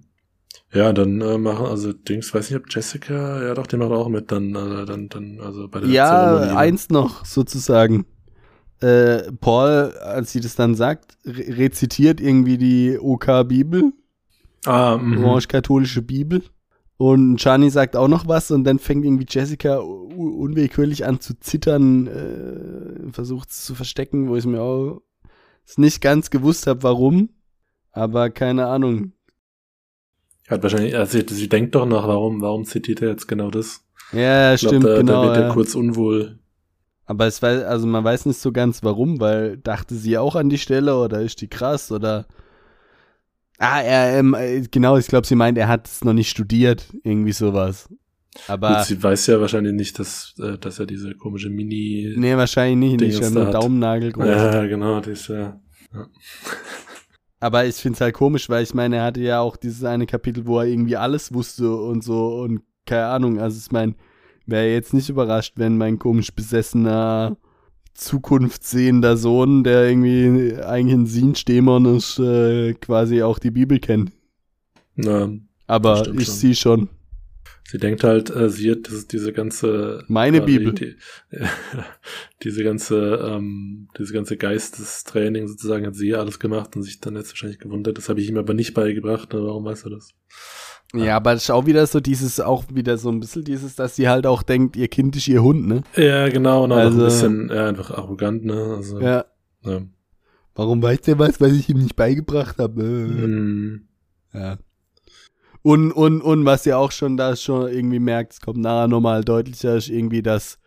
[0.73, 4.09] Ja, dann äh, machen, also Dings, weiß nicht, ob Jessica, ja doch, die macht auch
[4.09, 6.49] mit, dann, also, dann, dann, also bei der Ja, Zeremonie.
[6.57, 8.05] eins noch sozusagen.
[8.81, 13.93] Äh, Paul, als sie das dann sagt, re rezitiert irgendwie die OK-Bibel,
[14.65, 15.23] Ah, mhm.
[15.25, 16.43] orange-katholische Bibel.
[16.97, 22.07] Und Shani sagt auch noch was und dann fängt irgendwie Jessica unwillkürlich an zu zittern,
[22.07, 25.01] äh, versucht es zu verstecken, wo ich mir auch
[25.77, 27.29] nicht ganz gewusst habe, warum.
[27.93, 29.13] Aber keine Ahnung.
[30.49, 33.85] Hat wahrscheinlich, also sie, sie denkt doch nach, warum, warum zitiert er jetzt genau das?
[34.11, 35.23] Ja, Ich glaub, stimmt, da, genau.
[35.23, 35.53] Da wird er ja.
[35.53, 36.39] kurz unwohl.
[37.05, 40.49] Aber es weiß, also man weiß nicht so ganz warum, weil dachte sie auch an
[40.49, 42.25] die Stelle oder ist die krass oder.
[43.59, 46.87] Ah, er, ähm, äh, genau, ich glaube, sie meint, er hat es noch nicht studiert,
[47.03, 47.87] irgendwie sowas.
[48.47, 52.13] Aber Gut, sie weiß ja wahrscheinlich nicht, dass, äh, dass er diese komische Mini.
[52.17, 53.51] nee, wahrscheinlich nicht, Ding nicht schon da nur.
[53.51, 54.25] Daumennagel groß.
[54.25, 55.59] Ja, genau, das ist ja.
[57.43, 60.05] Aber ich finde es halt komisch, weil ich meine, er hatte ja auch dieses eine
[60.05, 63.37] Kapitel, wo er irgendwie alles wusste und so und keine Ahnung.
[63.37, 63.95] Also ich meine,
[64.45, 67.35] wäre jetzt nicht überrascht, wenn mein komisch besessener
[67.95, 74.13] zukunftssehender Sohn, der irgendwie eigentlich ein Sinstehmon ist, äh, quasi auch die Bibel kennt.
[74.95, 75.29] Na,
[75.67, 76.87] Aber ich sie schon.
[77.65, 80.03] Sie denkt halt, äh, sie hat das, diese ganze.
[80.07, 80.73] Meine quasi Bibel.
[80.73, 80.95] Die,
[82.43, 87.15] diese ganze, ähm, diese ganze Geistestraining sozusagen hat sie ja alles gemacht und sich dann
[87.15, 87.97] jetzt wahrscheinlich gewundert.
[87.97, 89.33] Das habe ich ihm aber nicht beigebracht.
[89.33, 89.43] Ne?
[89.43, 90.09] Warum weißt du das?
[90.95, 93.95] Ja, aber es ist auch wieder so dieses, auch wieder so ein bisschen dieses, dass
[93.95, 95.81] sie halt auch denkt, ihr Kind ist ihr Hund, ne?
[95.95, 98.75] Ja, genau, und auch Also- ein bisschen, ja, einfach arrogant, ne?
[98.77, 99.25] Also, Ja.
[99.63, 99.81] ja.
[100.53, 102.83] Warum weiß der was, was ich ihm nicht beigebracht habe?
[102.83, 103.87] Hm.
[104.35, 104.59] Ja.
[105.63, 109.23] Und, und, und was ihr auch schon da schon irgendwie merkt, es kommt nachher nochmal
[109.23, 110.59] deutlicher, ist irgendwie, dass,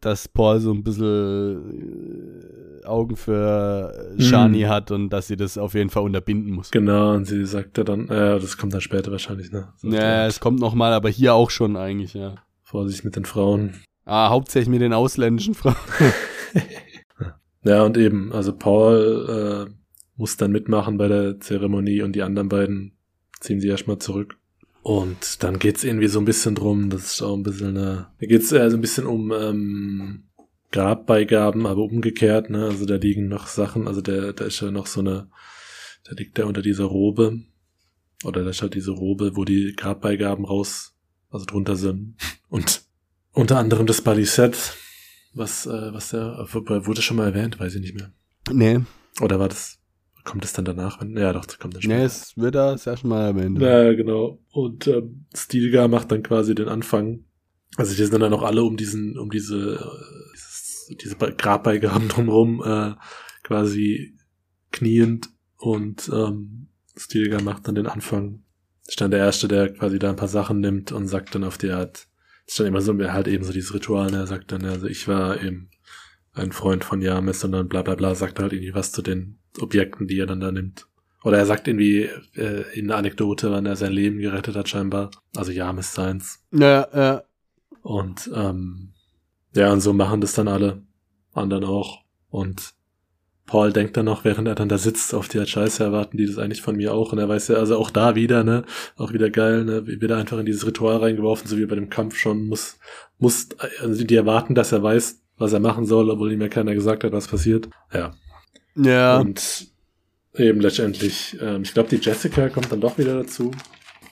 [0.00, 4.68] dass Paul so ein bisschen äh, Augen für Shani Mhm.
[4.68, 6.70] hat und dass sie das auf jeden Fall unterbinden muss.
[6.70, 9.68] Genau, und sie sagt ja dann, ja, das kommt dann später wahrscheinlich, ne?
[9.78, 12.36] Sagt Ja, es kommt nochmal, aber hier auch schon eigentlich, ja.
[12.62, 13.74] Vorsicht mit den Frauen.
[14.04, 15.76] Ah, hauptsächlich mit den ausländischen Frauen.
[17.66, 19.72] Ja, und eben, also Paul äh,
[20.16, 22.92] muss dann mitmachen bei der Zeremonie und die anderen beiden
[23.40, 24.36] ziehen sie erstmal zurück.
[24.84, 28.26] Und dann geht's irgendwie so ein bisschen drum, das ist auch ein bisschen eine, da
[28.26, 30.24] geht's äh, so ein bisschen um ähm,
[30.72, 32.66] Grabbeigaben, aber umgekehrt, ne?
[32.66, 35.30] Also da liegen noch Sachen, also der, da ist ja noch so eine,
[36.04, 37.40] da liegt der unter dieser Robe.
[38.24, 40.94] Oder da ist halt diese Robe, wo die Grabbeigaben raus,
[41.30, 42.16] also drunter sind.
[42.50, 42.82] Und
[43.32, 44.76] unter anderem das Set,
[45.32, 48.12] was, äh, was der, wurde schon mal erwähnt, weiß ich nicht mehr.
[48.52, 48.80] Nee.
[49.22, 49.78] Oder war das,
[50.24, 51.00] kommt es dann danach?
[51.00, 51.98] Wenn, ja, doch, das kommt dann später.
[51.98, 53.60] Nee, es wird da das erste Mal erwähnt.
[53.60, 54.38] Ja, genau.
[54.50, 57.24] Und ähm, Stilgar macht dann quasi den Anfang.
[57.76, 62.62] Also die sind dann auch alle um diesen, um diese, äh, dieses, diese Grabbeigaben drumherum
[62.64, 62.94] äh,
[63.42, 64.16] quasi
[64.72, 68.42] kniend und ähm, Stilgar macht dann den Anfang.
[68.86, 71.58] Ist dann der Erste, der quasi da ein paar Sachen nimmt und sagt dann auf
[71.58, 72.06] die Art,
[72.46, 74.18] ist dann immer so, er halt eben so dieses Ritual, ne?
[74.18, 75.70] er sagt dann, also ich war eben
[76.34, 79.38] ein Freund von James und dann bla bla bla, sagt halt irgendwie was zu den
[79.60, 80.86] Objekten, die er dann da nimmt.
[81.22, 85.10] Oder er sagt irgendwie äh, in einer Anekdote, wann er sein Leben gerettet hat, scheinbar.
[85.34, 86.44] Also James seins.
[86.52, 87.22] Ja, ja.
[87.82, 88.92] Und ähm,
[89.54, 90.82] ja, und so machen das dann alle
[91.32, 92.02] anderen auch.
[92.28, 92.74] Und
[93.46, 96.26] Paul denkt dann noch, während er dann da sitzt, auf die Art Scheiße erwarten die
[96.26, 97.12] das eigentlich von mir auch.
[97.12, 98.64] Und er weiß ja, also auch da wieder, ne,
[98.96, 102.16] auch wieder geil, ne, wieder einfach in dieses Ritual reingeworfen, so wie bei dem Kampf
[102.16, 102.78] schon, muss,
[103.18, 103.48] muss,
[103.80, 107.04] also die erwarten, dass er weiß, was er machen soll, obwohl ihm ja keiner gesagt
[107.04, 107.68] hat, was passiert.
[107.92, 108.14] Ja.
[108.76, 109.18] Ja.
[109.18, 109.68] Und
[110.36, 113.52] eben letztendlich, ähm, ich glaube, die Jessica kommt dann doch wieder dazu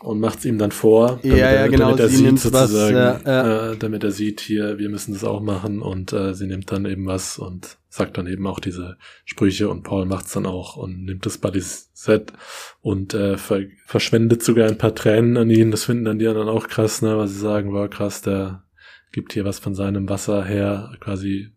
[0.03, 2.97] und macht es ihm dann vor, damit, ja, ja, er, genau, damit er sieht sozusagen,
[2.97, 6.47] was, ja, äh, damit er sieht hier, wir müssen das auch machen und äh, sie
[6.47, 10.47] nimmt dann eben was und sagt dann eben auch diese Sprüche und Paul macht's dann
[10.47, 12.33] auch und nimmt das Buddy's Set
[12.81, 15.71] und äh, ver verschwendet sogar ein paar Tränen an ihn.
[15.71, 18.65] Das finden dann die anderen auch krass, ne, weil sie sagen, war krass, der
[19.13, 21.53] gibt hier was von seinem Wasser her, quasi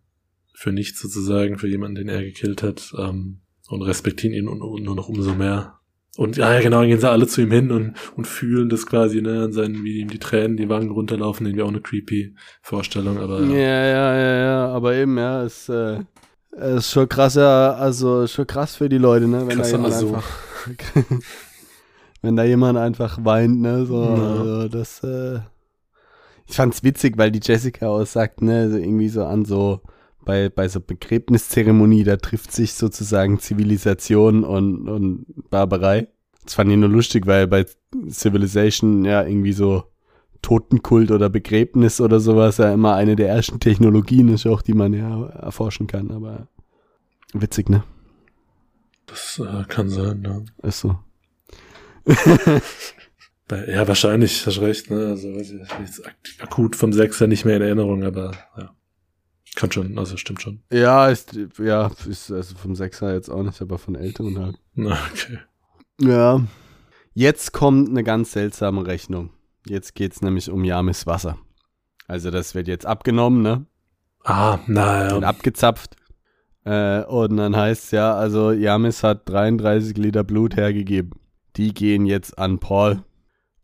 [0.56, 5.10] für nichts sozusagen, für jemanden, den er gekillt hat, ähm, und respektieren ihn nur noch
[5.10, 5.80] umso mehr.
[6.18, 8.86] Und ja, ja, genau, dann gehen sie alle zu ihm hin und, und fühlen das
[8.86, 12.36] quasi, ne, an seinen, wie ihm die Tränen die Wangen runterlaufen, irgendwie auch eine creepy
[12.62, 13.42] Vorstellung, aber.
[13.42, 16.00] Ja, ja, ja, ja, aber eben, ja, ist, äh,
[16.78, 19.94] ist schon krass, ja, also schon krass für die Leute, ne, wenn Krasser da jemand
[19.94, 20.16] also.
[20.16, 20.30] einfach,
[22.22, 24.14] wenn da jemand einfach weint, ne, so, ja.
[24.16, 25.40] also das, äh,
[26.48, 29.82] ich fand's witzig, weil die Jessica auch sagt, ne, so irgendwie so an so,
[30.26, 36.08] bei, bei so Begräbniszeremonie, da trifft sich sozusagen Zivilisation und, und Barbarei.
[36.44, 37.66] Das fand ich nur lustig, weil bei
[38.10, 39.86] Civilization ja irgendwie so
[40.42, 44.94] Totenkult oder Begräbnis oder sowas ja immer eine der ersten Technologien ist, auch die man
[44.94, 46.48] ja erforschen kann, aber
[47.34, 47.84] witzig, ne?
[49.08, 50.68] Das äh, kann sein, ja.
[50.68, 51.00] Ist so.
[53.50, 55.08] ja, wahrscheinlich, hast recht, ne?
[55.08, 58.76] Also weiß ich, akut vom Sechser nicht mehr in Erinnerung, aber ja.
[59.56, 60.62] Kann schon, also stimmt schon.
[60.72, 64.58] Ja, ist, ja, ist also vom Sechser jetzt auch nicht, aber von älteren halt.
[64.78, 65.40] Okay.
[66.02, 66.42] Ja.
[67.14, 69.30] Jetzt kommt eine ganz seltsame Rechnung.
[69.66, 71.38] Jetzt geht's nämlich um Yamis Wasser.
[72.08, 73.66] Also das wird jetzt abgenommen, ne?
[74.24, 75.16] Ah, naja.
[75.16, 75.96] Und abgezapft.
[76.66, 81.12] Äh, und dann heißt ja, also Yamis hat 33 Liter Blut hergegeben.
[81.56, 83.04] Die gehen jetzt an Paul.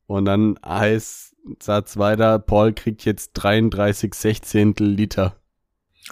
[0.08, 5.41] Und dann heißt Satz weiter, Paul kriegt jetzt 33 Sechzehntel Liter.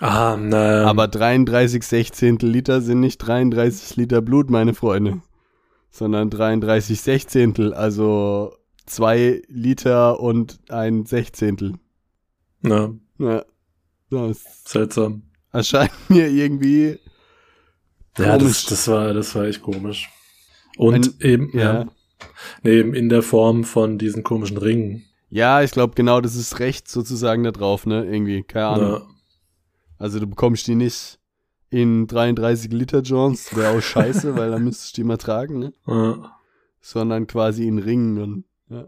[0.01, 0.85] Ah, naja.
[0.85, 5.21] Aber 33 Sechzehntel Liter sind nicht 33 Liter Blut, meine Freunde.
[5.91, 8.53] Sondern 33 Sechzehntel, also
[8.85, 11.73] zwei Liter und ein Sechzehntel.
[12.63, 12.91] Ja.
[13.17, 13.43] Ja.
[14.09, 15.23] Das Seltsam.
[15.51, 16.99] Erscheint mir irgendwie.
[18.17, 20.09] Ja, das, das, war, das war echt komisch.
[20.77, 21.73] Und Ein, eben, ja.
[21.73, 21.85] ja.
[22.63, 25.05] Nee, eben in der Form von diesen komischen Ringen.
[25.29, 28.05] Ja, ich glaube genau, das ist recht sozusagen da drauf, ne?
[28.05, 28.91] Irgendwie, keine Ahnung.
[28.91, 29.07] Ja.
[29.99, 31.19] Also du bekommst die nicht
[31.69, 35.73] in 33 Liter Jones, wäre auch scheiße, weil dann müsstest du die mal tragen, ne?
[35.85, 36.35] Ja.
[36.81, 38.87] Sondern quasi in Ringen und, ja.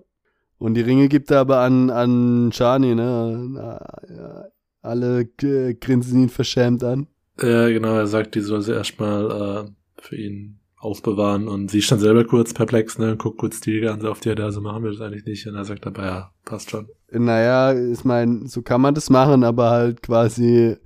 [0.57, 4.49] Und die Ringe gibt er aber an, an Shani, ne?
[4.81, 7.07] Alle grinsen ihn verschämt an.
[7.39, 11.91] Ja, genau, er sagt, die soll sie erstmal äh, für ihn aufbewahren und sie ist
[11.91, 14.61] dann selber kurz perplex, ne, und guckt kurz die an, so auf die, ja, so
[14.61, 15.47] machen wir das eigentlich nicht.
[15.47, 16.87] Und er sagt dabei, ja, passt schon.
[17.11, 20.77] Naja, ich meine, so kann man das machen, aber halt quasi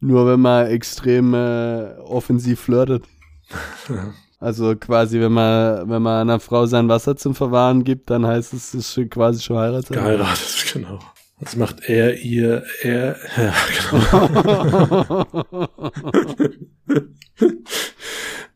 [0.00, 3.04] nur wenn man extrem äh, offensiv flirtet.
[4.38, 8.52] Also quasi, wenn man, wenn man einer Frau sein Wasser zum Verwahren gibt, dann heißt
[8.52, 9.92] es, es ist quasi schon heiratet.
[9.92, 10.98] Geheiratet, genau.
[11.40, 13.54] Das macht er, ihr, er, ja,
[13.90, 15.68] genau.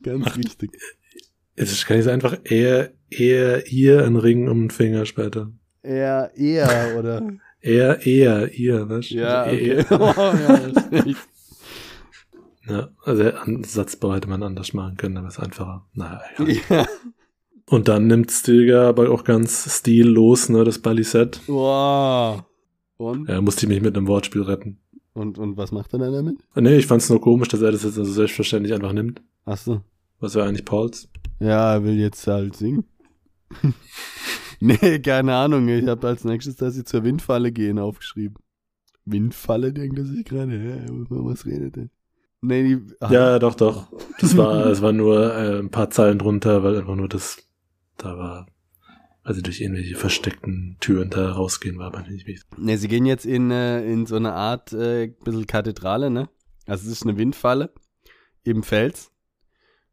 [0.03, 0.71] Ganz wichtig.
[1.57, 5.51] Es kann nicht einfach er, er, ihr einen Ring um den Finger später.
[5.83, 7.23] Er, er, oder?
[7.61, 9.11] er, er, ihr, was?
[9.11, 9.85] Ja, also okay.
[9.89, 10.01] er.
[10.01, 11.30] oh, ja, das ist echt.
[12.71, 15.87] Ja, also den Satzbau hätte man anders machen können, aber es ist einfacher.
[15.93, 16.23] Naja,
[16.69, 16.87] ja.
[17.67, 21.41] Und dann nimmt Stilgar aber auch ganz stillos, ne, das Balisett.
[21.47, 22.45] Wow.
[22.97, 23.29] Und?
[23.29, 24.79] Ja, musste ich mich mit einem Wortspiel retten.
[25.15, 26.37] Und, und was macht er dann damit?
[26.55, 29.21] Nee, ich fand's nur komisch, dass er das jetzt also selbstverständlich einfach nimmt.
[29.45, 29.81] Ach so.
[30.21, 31.09] Was wäre eigentlich Pauls?
[31.41, 32.85] Ja, er will jetzt halt singen.
[34.61, 35.69] nee, keine Ahnung.
[35.69, 38.37] Ich habe als nächstes, dass sie zur Windfalle gehen, aufgeschrieben.
[39.05, 40.53] Windfalle, denkt er sich gerade.
[40.53, 41.91] Hä, was redet denn?
[42.43, 43.89] Nee, die, ah, Ja, doch, doch.
[44.21, 47.39] Das war, es war nur äh, ein paar Zeilen drunter, weil einfach nur das,
[47.99, 48.47] da war,
[49.23, 52.47] also durch irgendwelche versteckten Türen da rausgehen war, aber nicht wichtig.
[52.59, 56.29] Ne, sie gehen jetzt in, äh, in so eine Art äh, bisschen Kathedrale, ne?
[56.67, 57.73] Also es ist eine Windfalle
[58.43, 59.13] im Fels,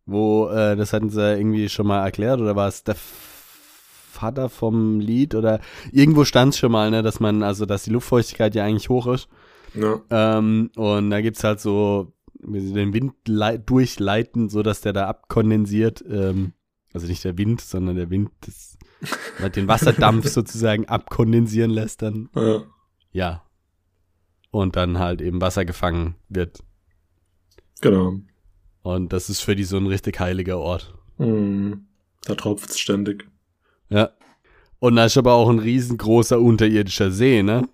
[0.05, 4.99] wo, äh, das hatten sie irgendwie schon mal erklärt, oder war es der Vater vom
[4.99, 5.59] Lied oder
[5.91, 9.07] irgendwo stand es schon mal, ne, dass man, also dass die Luftfeuchtigkeit ja eigentlich hoch
[9.07, 9.27] ist.
[9.75, 10.01] Ja.
[10.09, 15.07] Ähm, und da gibt's halt so, sie den Wind lei- durchleiten, so dass der da
[15.07, 16.03] abkondensiert.
[16.09, 16.53] Ähm,
[16.93, 18.77] also nicht der Wind, sondern der Wind das,
[19.39, 22.29] halt den Wasserdampf sozusagen abkondensieren lässt dann.
[22.35, 22.63] ja.
[23.11, 23.43] Ja.
[24.51, 26.63] Und dann halt eben Wasser gefangen wird.
[27.81, 28.15] Genau.
[28.81, 30.93] Und das ist für die so ein richtig heiliger Ort.
[31.17, 31.87] Mhm.
[32.23, 33.27] Da tropft's ständig.
[33.89, 34.11] Ja.
[34.79, 37.67] Und da ist aber auch ein riesengroßer unterirdischer See, ne?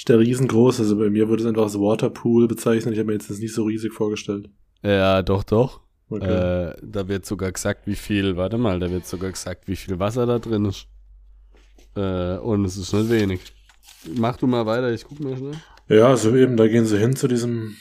[0.00, 2.94] Ist der riesengroß, also bei mir wurde es einfach als Waterpool bezeichnet.
[2.94, 4.48] Ich habe mir jetzt das nicht so riesig vorgestellt.
[4.82, 5.82] Ja, doch, doch.
[6.08, 6.70] Okay.
[6.70, 9.98] Äh, da wird sogar gesagt, wie viel, warte mal, da wird sogar gesagt, wie viel
[9.98, 10.86] Wasser da drin ist.
[11.96, 13.40] Äh, und es ist nicht wenig.
[14.16, 15.60] Mach du mal weiter, ich guck mal schnell.
[15.90, 17.76] Ja, also eben, da gehen sie hin zu diesem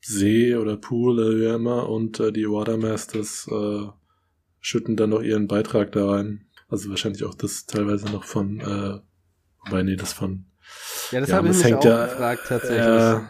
[0.00, 3.86] See oder Pool oder wie auch immer und äh, die Watermasters äh,
[4.58, 6.46] schütten dann noch ihren Beitrag da rein.
[6.68, 8.98] Also wahrscheinlich auch das teilweise noch von, äh,
[9.64, 10.46] wobei, nee, das von,
[11.12, 12.78] Ja, das Ja, habe ich mich hängt auch ja, gefragt tatsächlich.
[12.86, 13.20] äh,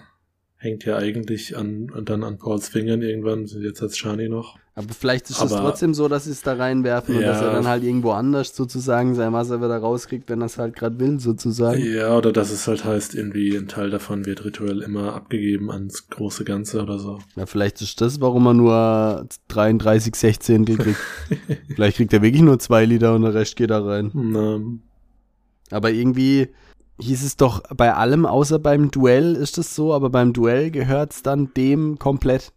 [0.57, 4.57] hängt ja eigentlich an, und dann an Pauls Fingern irgendwann, jetzt als Shani noch.
[4.77, 7.29] aber vielleicht ist es trotzdem so, dass sie es da reinwerfen und Ja.
[7.33, 10.77] dass er dann halt irgendwo anders sozusagen sein Wasser wieder rauskriegt, wenn er es halt
[10.77, 11.85] gerade will, sozusagen.
[11.85, 16.09] Ja, oder dass es halt heißt, irgendwie ein Teil davon wird rituell immer abgegeben ans
[16.09, 17.19] große Ganze oder so.
[17.35, 21.01] Ja, vielleicht ist das, warum er nur 33 Sechzehntel kriegt.
[21.75, 24.13] vielleicht kriegt er wirklich nur zwei Liter und der Rest geht da rein.
[24.15, 24.61] Na,
[25.77, 26.49] Aber irgendwie
[27.03, 31.13] hieß es doch bei allem, außer beim Duell ist das so, aber beim Duell gehört
[31.13, 32.53] es dann dem komplett.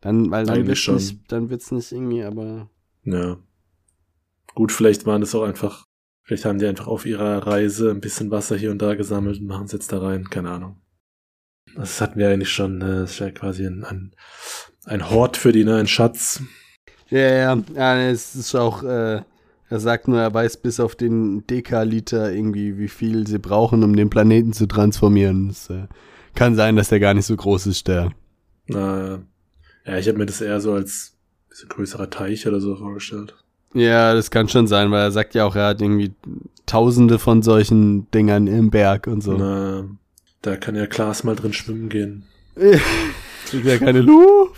[0.00, 0.94] Dann, weil dann Eigentlich wird's schon.
[0.96, 2.70] nicht, dann wird's nicht irgendwie, aber.
[3.04, 3.36] Ja.
[4.54, 5.84] Gut, vielleicht waren es auch einfach,
[6.22, 9.46] vielleicht haben die einfach auf ihrer Reise ein bisschen Wasser hier und da gesammelt und
[9.46, 10.80] machen es jetzt da rein, keine Ahnung.
[11.74, 13.00] Das hatten wir eigentlich schon, ne?
[13.00, 14.14] das ist ja quasi ein, ein,
[14.84, 15.76] ein Hort für die, ne?
[15.76, 16.42] ein Schatz.
[17.10, 19.22] Ja, ja, ja, es ist auch, äh,
[19.70, 23.94] er sagt nur, er weiß bis auf den Dekaliter irgendwie, wie viel sie brauchen, um
[23.94, 25.50] den Planeten zu transformieren.
[25.50, 25.86] Es äh,
[26.34, 28.12] kann sein, dass der gar nicht so groß ist, der.
[28.66, 29.20] Na,
[29.84, 31.14] ja, ich habe mir das eher so als
[31.48, 33.34] bisschen größerer Teich oder so vorgestellt.
[33.74, 36.12] Ja, das kann schon sein, weil er sagt ja auch, er hat irgendwie
[36.66, 39.36] tausende von solchen Dingern im Berg und so.
[39.36, 39.84] Na,
[40.42, 42.24] da kann ja Klaas mal drin schwimmen gehen.
[43.46, 44.57] Kriegt ja keine Luft.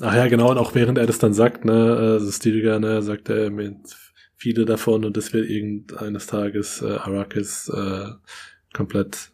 [0.00, 3.28] Ach ja, genau, und auch während er das dann sagt, ne, äh, Stilgar, ne, sagt
[3.30, 3.76] er mit
[4.36, 8.10] viele davon und das wird irgendeines Tages äh, Arrakis äh,
[8.74, 9.30] komplett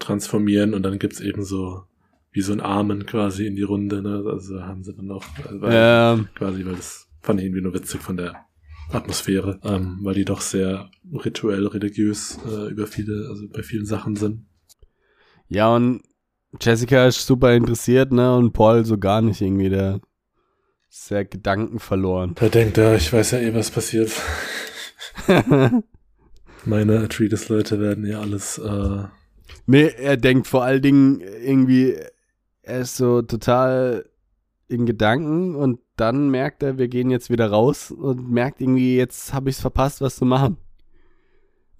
[0.00, 1.84] transformieren und dann gibt's eben so
[2.32, 5.60] wie so ein Armen quasi in die Runde, ne, also haben sie dann noch, äh,
[5.60, 8.46] weil, Ähm, quasi, weil das fand ich irgendwie nur witzig von der
[8.90, 10.90] Atmosphäre, ähm, weil die doch sehr
[11.24, 14.46] rituell, religiös äh, über viele, also bei vielen Sachen sind.
[15.48, 16.02] ja, und
[16.60, 18.36] Jessica ist super interessiert, ne?
[18.36, 20.00] Und Paul so gar nicht irgendwie, der
[20.90, 22.34] ist sehr Gedanken verloren.
[22.34, 24.12] Da denkt er, ich weiß ja eh, was passiert.
[26.64, 29.04] Meine Atreides-Leute werden ja alles, äh,
[29.66, 31.96] nee, er denkt vor allen Dingen irgendwie,
[32.62, 34.04] er ist so total
[34.68, 39.34] in Gedanken und dann merkt er, wir gehen jetzt wieder raus und merkt irgendwie, jetzt
[39.34, 40.56] habe ich es verpasst, was zu machen.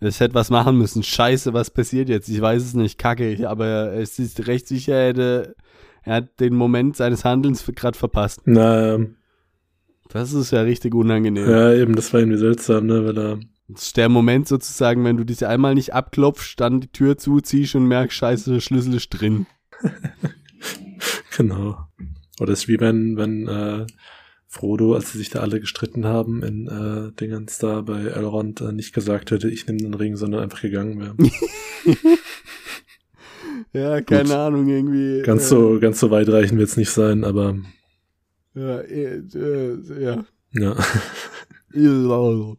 [0.02, 1.02] Ich hätte was machen müssen.
[1.02, 2.28] Scheiße, was passiert jetzt?
[2.28, 5.56] Ich weiß es nicht, kacke, aber es ist recht sicher, er hätte,
[6.02, 8.40] er hat den Moment seines Handelns gerade verpasst.
[8.44, 8.98] na,
[10.08, 11.48] Das ist ja richtig unangenehm.
[11.48, 15.16] ja, eben, das war irgendwie seltsam, ne, weil er, Das ist der Moment sozusagen, wenn
[15.16, 19.08] du dich einmal nicht abklopfst, dann die Tür zuziehst und merkst, scheiße, der Schlüssel ist
[19.10, 19.46] drin.
[21.36, 21.76] genau.
[22.40, 23.86] Oder es ist wie wenn, wenn, äh,
[24.52, 28.70] Frodo, als sie sich da alle gestritten haben in, äh, Dingens da bei Elrond, äh,
[28.70, 31.16] nicht gesagt hätte, ich nehme den Ring, sondern einfach gegangen wäre.
[33.74, 35.22] Ja, keine Ahnung, irgendwie.
[35.22, 37.56] Ganz äh, so, ganz so weitreichend wird's nicht sein, aber,
[38.52, 40.24] Ja, äh, äh, ja.
[40.52, 40.76] ja.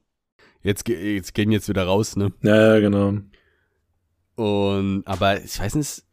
[0.63, 2.33] Jetzt, jetzt gehen jetzt wieder raus, ne?
[2.41, 3.19] Ja, ja, genau.
[4.35, 6.03] Und, aber ich weiß nicht,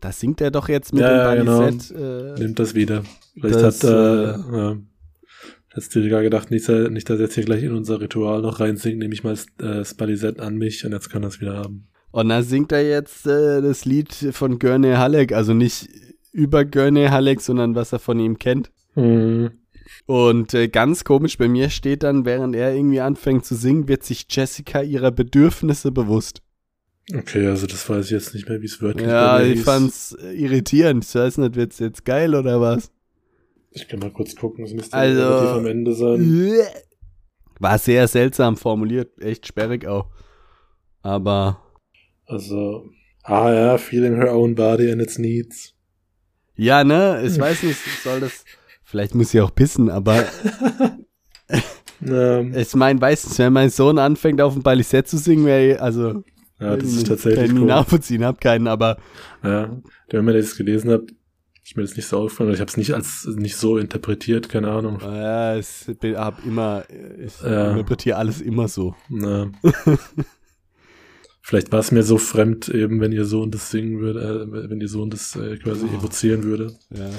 [0.00, 1.96] da singt er doch jetzt mit Ja, dem ja, Balisett.
[1.96, 3.04] Äh, Nimmt das wieder.
[3.34, 4.76] Vielleicht Das, hat, äh,
[5.74, 5.82] äh, ja.
[5.82, 8.98] Hat Stilgar gedacht, nicht, nicht, dass er jetzt hier gleich in unser Ritual noch reinsingt,
[8.98, 11.88] nehme ich mal äh, Spalisette an mich und jetzt kann er es wieder haben.
[12.10, 15.88] Und da singt er jetzt äh, das Lied von Gurney Halleck, also nicht
[16.32, 18.70] über Gurney Halleck, sondern was er von ihm kennt.
[18.94, 19.50] Mhm.
[20.06, 24.04] Und äh, ganz komisch, bei mir steht dann, während er irgendwie anfängt zu singen, wird
[24.04, 26.40] sich Jessica ihrer Bedürfnisse bewusst.
[27.12, 29.60] Okay, also das weiß ich jetzt nicht mehr, wie es wörtlich Ja, bei mir ich
[29.60, 31.04] fand's irritierend.
[31.04, 32.90] Ich weiß nicht, wird's jetzt geil oder was?
[33.74, 36.52] Ich kann mal kurz gucken, es müsste Also- relativ am Ende sein.
[37.60, 40.06] War sehr seltsam formuliert, echt sperrig auch.
[41.02, 41.60] Aber
[42.26, 42.88] Also,
[43.24, 45.74] ah ja, feeling her own body and its needs.
[46.56, 48.44] ja, ne, ich weiß nicht, soll das.
[48.84, 50.24] Vielleicht muss sie auch pissen, aber
[52.06, 55.76] Ähm, ich meine, nicht, wenn mein Sohn anfängt auf dem Balisett zu singen, wäre ja,
[55.76, 56.22] also
[56.58, 57.66] das weiß ist tatsächlich kann ich nie cool.
[57.66, 58.98] nachvollziehen, hab keinen, aber
[59.42, 61.02] Ja, wenn man das gelesen hat,
[61.64, 62.52] ist mir das nicht so aufgefallen.
[62.52, 64.98] Ich habe es nicht als nicht so interpretiert, keine Ahnung.
[65.00, 65.66] ja, ich
[65.98, 66.84] bin, hab immer,
[67.18, 67.70] ich Ja.
[67.70, 68.94] interpretiere alles immer so.
[69.08, 69.50] Na.
[71.46, 74.80] Vielleicht war es mir so fremd, eben, wenn ihr Sohn das singen würde, äh, wenn
[74.80, 75.96] ihr Sohn das äh, quasi Oh.
[75.98, 76.74] evozieren würde.
[76.90, 77.10] Ja.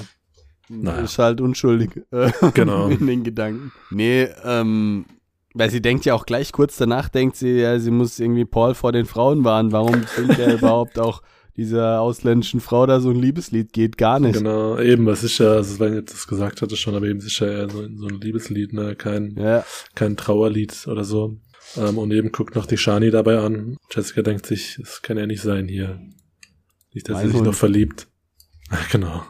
[0.68, 1.02] Naja.
[1.04, 1.90] Ist halt unschuldig.
[2.10, 2.88] äh, Genau.
[2.88, 3.70] In den Gedanken.
[3.90, 5.06] Nee, ähm,
[5.54, 8.74] weil sie denkt ja auch gleich kurz danach, denkt sie, ja, sie muss irgendwie Paul
[8.74, 9.70] vor den Frauen warnen.
[9.70, 11.22] Warum singt er überhaupt auch
[11.56, 13.72] dieser ausländischen Frau da so ein Liebeslied?
[13.72, 14.34] Geht gar nicht.
[14.36, 17.38] Genau, eben, was ist ja, also wenn ich das gesagt hatte schon, aber eben ist
[17.38, 21.36] ja eher so, so ein Liebeslied, ne, kein, Ja, kein Trauerlied oder so.
[21.76, 23.76] Ähm, und eben guckt noch die Shani dabei an.
[23.90, 26.00] Jessica denkt sich, es kann ja nicht sein hier.
[26.92, 27.46] Nicht, dass Mein sie sich Hund.
[27.48, 28.08] noch verliebt.
[28.92, 29.22] genau.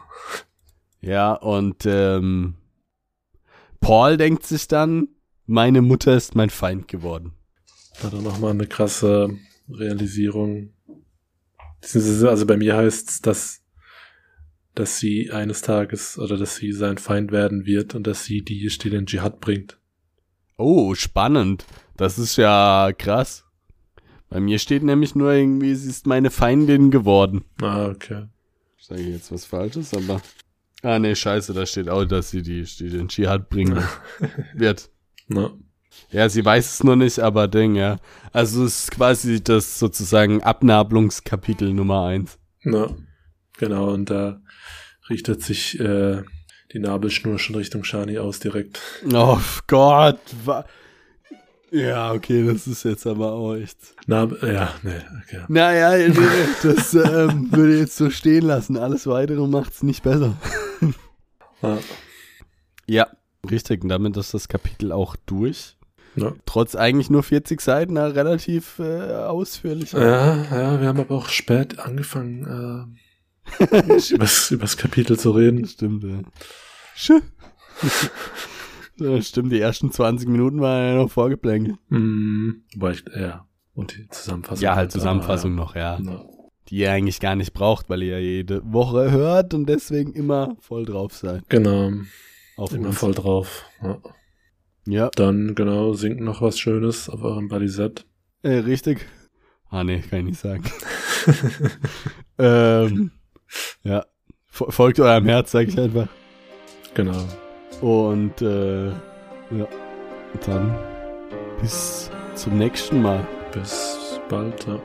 [1.01, 2.55] ja, und ähm,
[3.79, 5.09] Paul denkt sich dann,
[5.45, 7.33] meine Mutter ist mein Feind geworden.
[8.01, 9.29] Da dann nochmal eine krasse
[9.69, 10.73] Realisierung.
[11.95, 13.61] Also bei mir heißt dass,
[14.75, 18.67] dass sie eines Tages oder dass sie sein Feind werden wird und dass sie die
[18.67, 19.77] die den Dschihad bringt.
[20.57, 21.65] Oh, spannend.
[21.95, 23.45] Das ist ja krass.
[24.29, 27.45] Bei mir steht nämlich nur irgendwie, sie ist meine Feindin geworden.
[27.61, 28.25] Ah, okay.
[28.79, 30.21] Sage ich jetzt was Falsches, aber.
[30.81, 33.81] Ah, nee, scheiße, da steht auch, dass sie die, die den Dschihad bringen
[34.53, 34.89] wird.
[35.27, 35.51] Na,
[36.11, 37.97] Ja, sie weiß es nur nicht, aber Ding, ja.
[38.31, 42.37] Also es ist quasi das sozusagen Abnabelungskapitel Nummer eins.
[42.63, 42.95] na,
[43.57, 44.39] genau, und da
[45.09, 46.23] richtet sich äh,
[46.73, 48.79] die Nabelschnur schon Richtung Shani aus direkt.
[49.13, 50.19] Oh Gott.
[50.45, 50.65] Wa
[51.69, 53.77] ja, okay, das ist jetzt aber auch echt.
[54.05, 55.43] Nabel, ja, nee, okay.
[55.49, 56.15] Naja, nee,
[56.63, 58.77] das ähm, würde ich jetzt so stehen lassen.
[58.77, 60.37] Alles weitere macht's nicht besser.
[61.61, 61.77] Ah,
[62.85, 63.07] Ja,
[63.49, 63.83] richtig.
[63.83, 65.76] Und damit ist das Kapitel auch durch.
[66.17, 66.33] Ja.
[66.45, 69.93] Trotz eigentlich nur 40 Seiten, na, relativ äh, ausführlich.
[69.93, 72.97] ja, ja, wir haben aber auch spät angefangen,
[73.59, 73.63] äh,
[74.13, 75.61] übers, übers Kapitel zu reden.
[75.61, 76.21] Das stimmt, ja.
[76.95, 77.19] Schö.
[78.97, 81.77] ja, stimmt, die ersten 20 Minuten waren ja noch vorgeplänkelt.
[81.89, 82.63] Mhm.
[82.75, 83.45] Wobei ich, ja.
[83.73, 84.63] Und die Zusammenfassung.
[84.63, 85.99] Ja, halt aber, Zusammenfassung noch, ja.
[85.99, 86.25] Ja.
[86.69, 90.57] Die ihr eigentlich gar nicht braucht, weil ihr ja jede Woche hört und deswegen immer
[90.59, 91.47] voll drauf seid.
[91.49, 91.91] Genau,
[92.57, 92.97] Auf immer uns.
[92.97, 93.65] voll drauf.
[93.81, 93.99] Ja.
[94.87, 98.05] Ja, Dann, genau, singt noch was Schönes auf eurem Balisett.
[98.43, 99.05] äh, richtig.
[99.69, 100.63] Ah, nee, kann ich nicht sagen.
[102.39, 103.11] ähm,
[103.83, 104.05] ja,
[104.49, 106.07] Fo- folgt eurem Herz, sag ich einfach.
[106.93, 107.21] Genau.
[107.81, 109.67] Und äh, ja,
[110.45, 110.73] dann
[111.61, 113.27] bis zum nächsten Mal.
[113.53, 114.65] Bis bald.
[114.67, 114.79] Ja.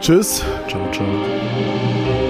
[0.00, 0.42] Tschüss.
[0.68, 2.26] Ciao, ciao.